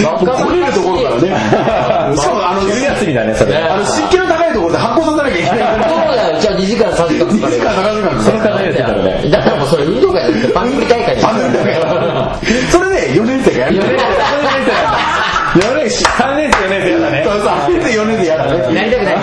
[0.07, 3.57] もう来れるところからね しかもあの昼休みだね、それ。
[3.57, 6.39] あの湿気の高いところで発酵させなきゃいけないそうだよ。
[6.39, 7.51] じゃあ2時間3時間かかるよ。
[7.51, 9.31] 2時間3時間かかるその考えてたらね。
[9.31, 11.19] だからもうそれ運動会じゃなくて大会
[12.71, 13.75] それで4年生がやる
[15.51, 17.23] 4年4年生、3年生、4年生だね。
[17.25, 19.15] そうそう3年生4年生やだねなりたくない。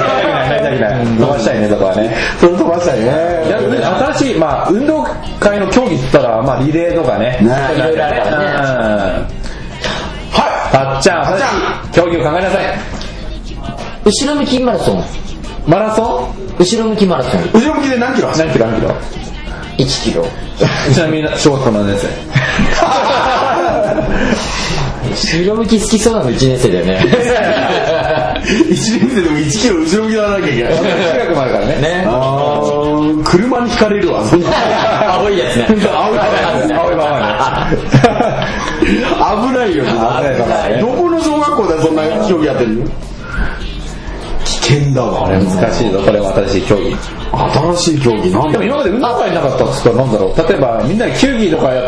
[0.50, 1.06] なりたくない。
[1.16, 2.14] 伸ばしたいね、そこはね。
[2.40, 3.08] それ飛ばしたいねい
[3.50, 3.58] や
[4.14, 5.04] 新しい、まあ、運動
[5.40, 7.38] 会の競技って言ったら、まあ、リレーとかね。
[7.42, 8.46] ねいろいろあるからね
[10.32, 11.46] はたっちゃん、たっちゃ
[11.90, 12.66] ん競技を考えなさい。
[14.04, 15.04] 後ろ向きマラソン。
[15.66, 16.28] マラソ
[16.60, 17.42] 後ろ向きマラソン。
[17.42, 18.66] い後ろ向きで何キロ何キロ？
[18.68, 18.94] 何キロ
[19.78, 20.26] ？1キロ。
[20.94, 22.08] ちなみに、小学校何年生
[25.10, 27.00] 後ろ向き好きそうなの1年生だよね。
[28.48, 28.78] 1年
[29.10, 30.84] 生でも1キロ後ろ向きでならなきゃいけない中
[31.20, 31.76] 学もあるからね。
[31.82, 32.06] ね。
[32.08, 34.48] あー車にひかれるわそんな
[35.16, 35.68] 青いやつね。
[35.70, 36.20] 青い
[36.74, 37.78] 青いままね。
[39.52, 40.22] 危ないよな
[40.80, 42.86] どこの小学校でそんな競技やってるの？
[42.86, 42.92] 危
[44.68, 45.30] 険だわ。
[45.30, 46.96] 難しいぞ、これは新しい競技。
[47.32, 48.32] 新しい競技？
[48.32, 50.38] なんだでも今まで運動会なかったっつったらなんだろう。
[50.38, 51.88] 例えば、みんなで球技とかやる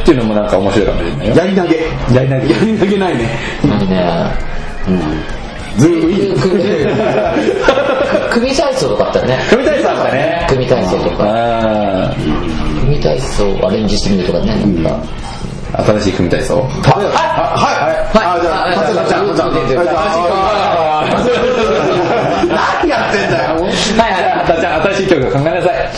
[0.00, 1.34] っていうのもなんか面白いかもしれないよ。
[1.34, 1.76] やり投げ。
[2.14, 2.52] やり投げ。
[2.52, 3.38] やり投げないね。
[3.64, 3.96] いいね。
[5.76, 6.34] ずいぶんいい。
[6.34, 6.62] 組
[8.30, 9.38] 組体操とかあったらね。
[9.50, 10.46] 組体操あったね。
[10.48, 11.24] 組体操とか。
[11.24, 12.14] あ
[12.80, 14.54] 組体操をアレンジしてみるとかね。
[14.54, 14.90] なんか。
[14.90, 16.56] ー新しい組体操。
[16.56, 16.66] はい。
[16.66, 18.24] はい。
[18.24, 19.52] あじゃあたっちゃんたっちゃん。
[19.68, 19.82] ちゃ
[21.52, 21.55] ん
[22.48, 23.68] 何やってんだよは
[24.08, 24.32] いはい。
[24.32, 25.88] あたちゃん、新しい競技を考えなさい。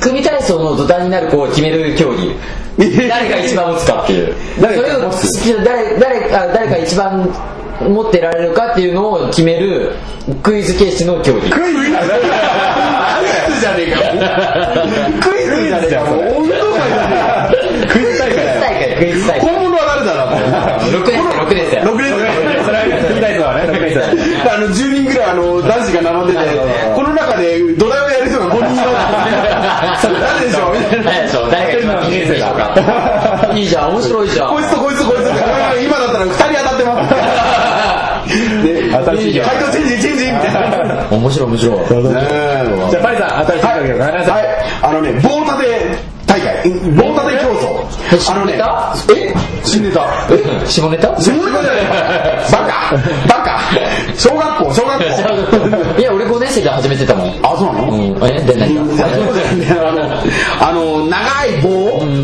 [0.00, 2.34] 組体操の土台になる子を決める競技。
[3.08, 4.34] 誰が一番持つかっていう。
[4.60, 5.10] 誰それを
[5.64, 7.28] 誰、誰、あ誰が一番
[7.80, 9.92] 持ってられるかっていうのを決める
[10.42, 11.50] クイズ形式の競技。
[11.50, 11.78] クイズ？
[13.60, 13.98] じゃねえか
[15.20, 18.60] クイズじゃねえかもう運動会じゃねクイズ大会だよ。
[18.60, 19.48] 大会、クイズ大会。
[19.48, 20.38] え本物は誰だろう
[21.02, 21.74] ？6年生、6年生。
[21.82, 24.14] 6年生それは組体操はね、組体操。
[24.46, 26.38] あの10人ぐらいあの男子が並んでて
[26.94, 34.54] この中で土台をやる人が5人います誰でしょうみたいな誰でしょう誰が一番一人の二年生だいいじゃん、面白いじゃん。
[34.54, 35.24] こいつとこいつとこいつ。
[35.24, 35.30] と
[35.80, 37.14] 今だったら2人当たってます。
[37.14, 37.57] で
[38.62, 40.94] 新しい回答チェンジチェンジみたいな。
[40.94, 41.76] ね面白い面白い。
[41.80, 41.82] え
[42.90, 44.24] じゃあ、パリさん、新しい競技を考えな。
[44.24, 44.42] さはい。
[44.42, 44.46] い。、
[44.82, 45.68] あのね、棒立て
[46.26, 48.32] 大会、うん棒立て競争。
[48.32, 48.54] あのね、
[49.16, 49.34] え？
[49.64, 50.06] 新ネタ。
[50.30, 50.66] え？
[50.66, 51.20] 下ネタ？
[51.20, 51.84] 新ネタじゃない。
[52.52, 52.96] バカ。
[53.28, 53.58] バカ。
[54.16, 56.00] 小学校、小学校。
[56.00, 57.28] いや、俺5年生で始めてたもん。
[57.42, 57.92] あ、そうなの？
[57.92, 58.24] うん。
[58.24, 59.66] え、で、何いやそうだよね。
[59.70, 61.68] あの、あの、長い棒、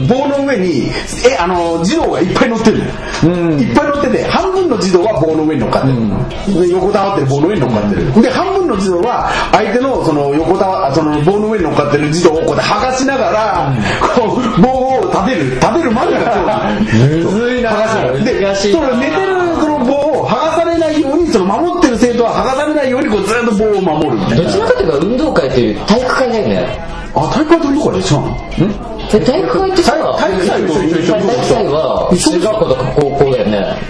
[0.09, 0.91] 棒の上に、
[1.27, 2.79] え、あの、児童がいっぱい乗ってる。
[3.23, 6.69] のいっぱい乗ってて、半分の児童は棒の上に乗っかってる。
[6.69, 8.23] で横たわってる棒の上に乗っかってる。
[8.23, 13.73] で、半分の児童は、相手の、その、横たわ、その、棒の上に乗っかってる児童をこうやって剥がしながら、
[14.15, 18.69] こう、棒を立てる、立てるまでがむずいな剥がし。
[18.69, 24.45] で、その寝てるその棒を剥がされないように、その守ってる生徒は剥がされないように、こうずっと棒を守るみたいな。
[24.45, 27.05] どちらかというと運動会という体育会だよね。
[27.17, 33.24] あ、大会と運動会で違うので体育会ってさ、体育祭と一緒体育祭は中学校とか高校。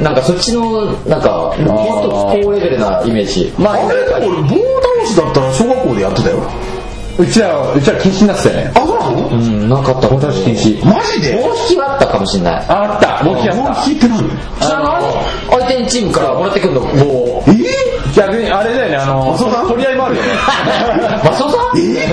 [0.04, 2.10] なんかそっちの、なんか、もっと
[2.44, 3.50] 高レベルなイメージ。
[3.58, 6.42] まあ、あれ俺棒倒しだったら小学校でやってたよ
[7.16, 8.72] うちらは、うちら禁止になってたよね。
[8.74, 9.28] あそうなの？
[9.28, 10.08] うん、なかった。
[10.08, 10.84] 棒倒し禁止。
[10.84, 11.36] マジで？
[11.36, 12.66] 棒引きはあったかもしれない。
[12.68, 13.62] あった、棒引きあった。
[13.82, 15.02] 聞いてない知らない
[15.50, 16.86] 相手のチームからもらってくるの、棒
[17.38, 17.44] を。
[17.46, 17.52] え？
[18.14, 20.28] 逆に、あれだよね、あの、そうだ取り合いもあるよね。
[21.24, 22.06] マスオさんえ？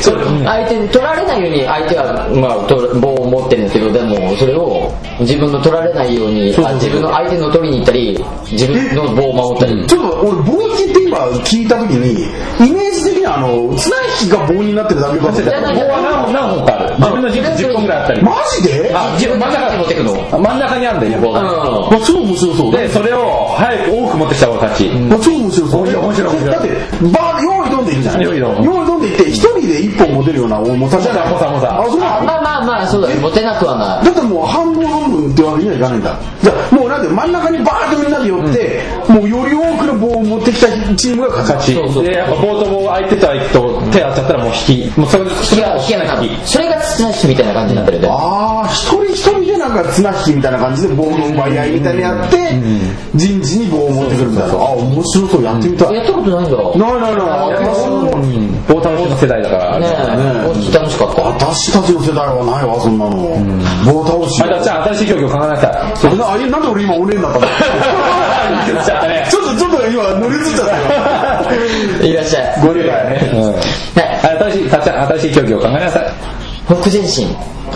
[0.00, 8.18] それ相手に取られないように相手は、まあ、と棒を持ってるんですけどでもそれを自分の取られないようにあ自分の相手の取りに行ったり
[8.50, 12.26] 自分の棒を守ったりちょっと俺棒引きって今聞いた時に
[12.68, 15.38] イメージ的にはあの綱引きが棒になってるだけかと。
[15.38, 16.96] 思ったい棒は何本何本かある。
[16.98, 18.22] 自分の軸10本ぐらいあったり。
[18.22, 18.90] マジで？
[18.94, 20.12] あ自分の中に持ってくの。
[20.42, 21.40] 真ん中にあるんだよ、棒が。
[21.42, 24.90] う超面白そうだで、それを早く多く持ってきた方が勝ち。
[24.90, 26.52] あ超面白そう面白い面白い面白い。
[26.52, 26.68] だって
[27.14, 31.32] バー用意どんでいるじゃん用意どんでいって一人で一本持てるような重さじゃない？
[31.32, 34.04] 重さ重さあそうなまあまあまあそうだね持てなくはない。
[34.06, 35.98] だってもう半分半分ってわけにはいかない。
[35.98, 41.74] んだじゃあもうなんで真ん中にバーッとみんなで寄って、もうより多くの棒を持ってきたチームが勝ち。
[41.74, 42.02] 勝ち。
[42.02, 44.98] で、やっぱ棒と棒相手と相手と手合っちゃったらもう引き。
[44.98, 46.46] もうそれ、引きが引きがなかった。
[46.46, 49.31] それが綱引きみたいな感じになってるんでああ一人一人で
[49.62, 52.36] なんか綱引きみたいな感じで棒の奪い合いみたいなのやって、
[53.14, 54.54] 陣地に棒を持ってくるみたいな。
[54.54, 55.42] あ面白そう。
[55.44, 55.94] やってみたい。
[55.94, 57.62] やったことないんだないないない。
[58.68, 60.74] 棒倒しの世代だからねえ。
[60.74, 61.22] 楽しかった。
[61.22, 63.12] 私たちの世代はないわそんなの。
[63.86, 64.42] 棒倒し。
[64.42, 67.46] あじゃあじゃあ新しい競技を考えなさいなあれなんで俺今になったの？
[69.30, 70.76] ちょっとちょっと今乗りついちゃった
[71.54, 72.02] よ。
[72.02, 72.60] いらっしゃい。
[72.66, 73.30] ご理解ね。
[73.94, 74.36] はい。
[74.50, 76.12] 新しい新しい競技を考えなさい。
[76.66, 77.28] 北前進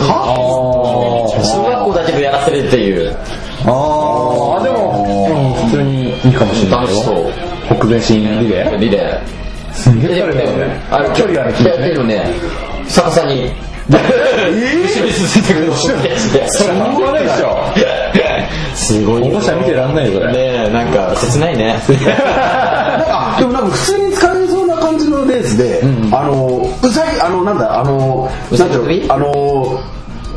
[0.03, 3.15] 小学校だけどやらせるっていう。
[3.65, 6.87] ああでも、うん、普通にいいかもしれないよ。
[6.87, 7.33] 楽しそう。
[7.75, 9.21] 北前進リレーリレ
[9.73, 10.87] すげーでもね。
[10.89, 12.25] あれ距離があるいやでもね
[12.87, 13.51] 逆さに。
[13.89, 15.87] 後ろに進んでくるのそ
[16.67, 17.97] れ半端ないでしょ。
[18.75, 20.33] すごい保護者見てらんないよそれ。
[20.33, 21.75] ねえなんか切ないね。
[23.07, 24.06] あでもなんか普通に
[25.17, 29.13] のレースで、あのうさぎあのなんだあのなんていうの？
[29.13, 29.79] あの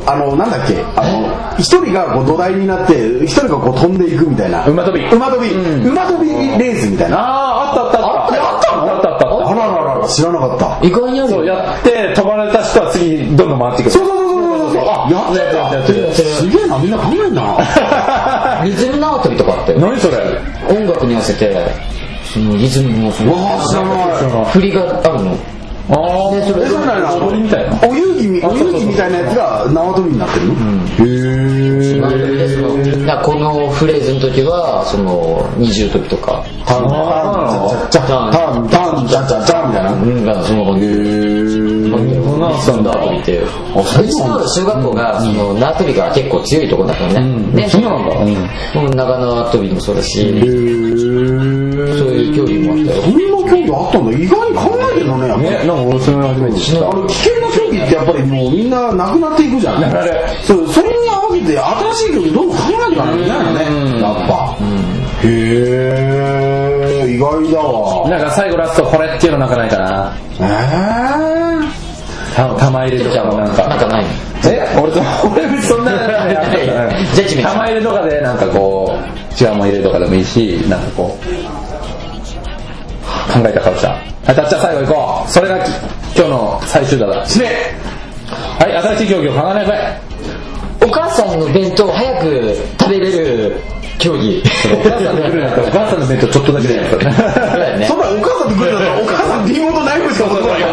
[0.07, 0.83] あのなんだっけ？
[0.97, 4.67] あの一人がこう土台になって一人がこう飛んでいくみたいな。
[4.67, 5.05] 馬跳び。
[5.15, 5.51] 馬跳び、
[5.89, 6.29] 馬跳び
[6.59, 7.19] レースみたいな。
[7.19, 7.99] あああったあった。
[7.99, 8.77] あったあった。
[8.77, 9.27] のあったあった。
[9.29, 10.87] あっあらららら知らなかった。
[10.87, 14.83] 意外にあるたそうやって飛ばれた人は次どんどん回っていくそうそうそうそうそう。
[14.89, 18.63] あやってたやってるやってるすげえなみんな考えんな。
[18.65, 19.79] リズム縄跳びとかあったよ。
[19.81, 20.17] 何それ？
[20.71, 21.55] 音楽に合わせて
[22.33, 25.37] そのリズムのその振りがあるの
[25.93, 25.95] あ
[26.33, 27.77] あえそうなんや踊りみたいな。
[27.83, 30.57] お遊戯みお遊戯みたいなやつが縄跳びになってるの、へ
[31.97, 36.45] え縄跳びでそのだからこのフレーズの時はその二重跳びとか。
[36.65, 36.95] タンタ
[37.89, 39.93] ンタンタンチャチャチャみたいな？
[39.93, 41.91] うんがそのへー。
[42.63, 43.47] そんな縄跳びってう。
[43.47, 43.91] なんだ。
[44.01, 47.15] うちの小学校がその縄跳びが結構強いところだったの
[47.53, 47.69] ねね。
[47.69, 48.15] そうなんだ。
[48.79, 48.91] うん。
[48.95, 50.70] 長縄跳びもそうだし
[51.99, 53.03] そういう競技もあったよ。
[53.03, 53.21] そんな
[53.51, 55.29] 競技あったんだ意外に考えてるのね。
[55.29, 60.13] やっぱりねなんか俺それ初めて知っあの危険な競技ってやっぱりもうみんななくなっていくじゃんなくなる
[60.43, 64.57] そうそれに合わせて新しい競技どんどん考えていかなきゃいけないよねやっぱ。
[65.23, 65.27] へ
[67.07, 68.05] え意外だわ。
[68.05, 70.17] たなんか最後ラストこれっていうのなんかないかな。
[70.41, 73.69] えた玉入れとかもなんか。
[73.69, 74.09] なんかないの？
[74.47, 74.67] え？
[74.81, 75.01] 俺と
[75.31, 81.25] 俺そんなジャッジメント玉入れとかでなんかこう違うもん入れるとかでもいいしなんかこう
[83.31, 83.97] 考えた顔したは
[84.33, 85.31] いたっちゃん最後行こう。
[85.31, 85.69] それがき
[86.17, 87.47] 今日の最終打だー、ね。
[88.59, 90.01] はい新しい競技を考えなさい。
[90.83, 93.57] お母さんの弁当を早く食べれる
[93.99, 94.43] 競技。
[94.73, 97.87] お母さんで来るんだったらお母さんの弁当ちょっとだけでやるそうだよね。
[97.87, 100.67] そんなお母さんって来るんだったらお母さんリンゴとナイフしか持ってこないよ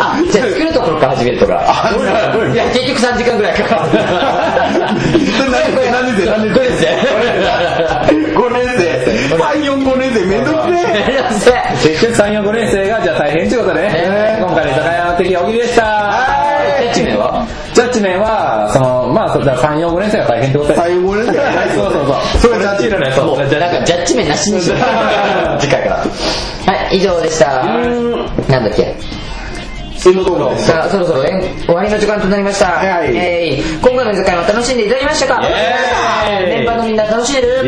[0.00, 1.54] あじゃあ作るところから始めるとか。
[2.52, 3.92] いや結局3時間ぐらいかかる。
[5.50, 6.88] 何年生何年これですね。
[8.12, 8.82] 生5年生。
[9.36, 10.68] 345年生めんどく
[11.40, 11.54] せえ。
[11.82, 15.82] 結局3、4、5年生がじゃあ大変ってことでねね今回の居酒屋の敵は小木でした。
[16.82, 17.46] ジャッジメンは？
[17.72, 21.38] ジャッジはそのまあそうだから3、4、5年生が大変ってことで3、4、5年生
[21.74, 22.16] そうそうそう。
[22.38, 22.86] それジャッジ。
[22.86, 23.12] いらない。
[23.12, 23.24] そう。
[23.26, 23.38] もう。
[23.38, 24.78] なんかジャッジメンなしにしよう。
[25.60, 25.96] 次回から。
[25.96, 26.08] はい
[26.92, 27.64] 以上でした。
[27.64, 28.94] なんだっけ？
[30.02, 30.10] さ
[30.84, 31.32] あそろそろ終
[31.72, 32.88] わりの時間となりました、はい。
[32.88, 35.40] はいえー今回の居酒屋も楽しんでいただきましたか？
[36.28, 37.58] メンバーのみんな楽しんでる？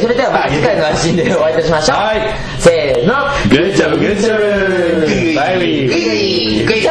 [0.00, 2.20] それではまた次回の配信でお会いいたしましょう、はい。
[2.60, 3.14] せーの。
[3.50, 6.86] グッジョブグッジョブバイビグイーグイグ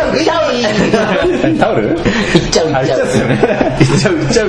[1.57, 1.95] タオルいっ
[2.51, 4.47] ちゃういっちゃういっちゃういっちゃう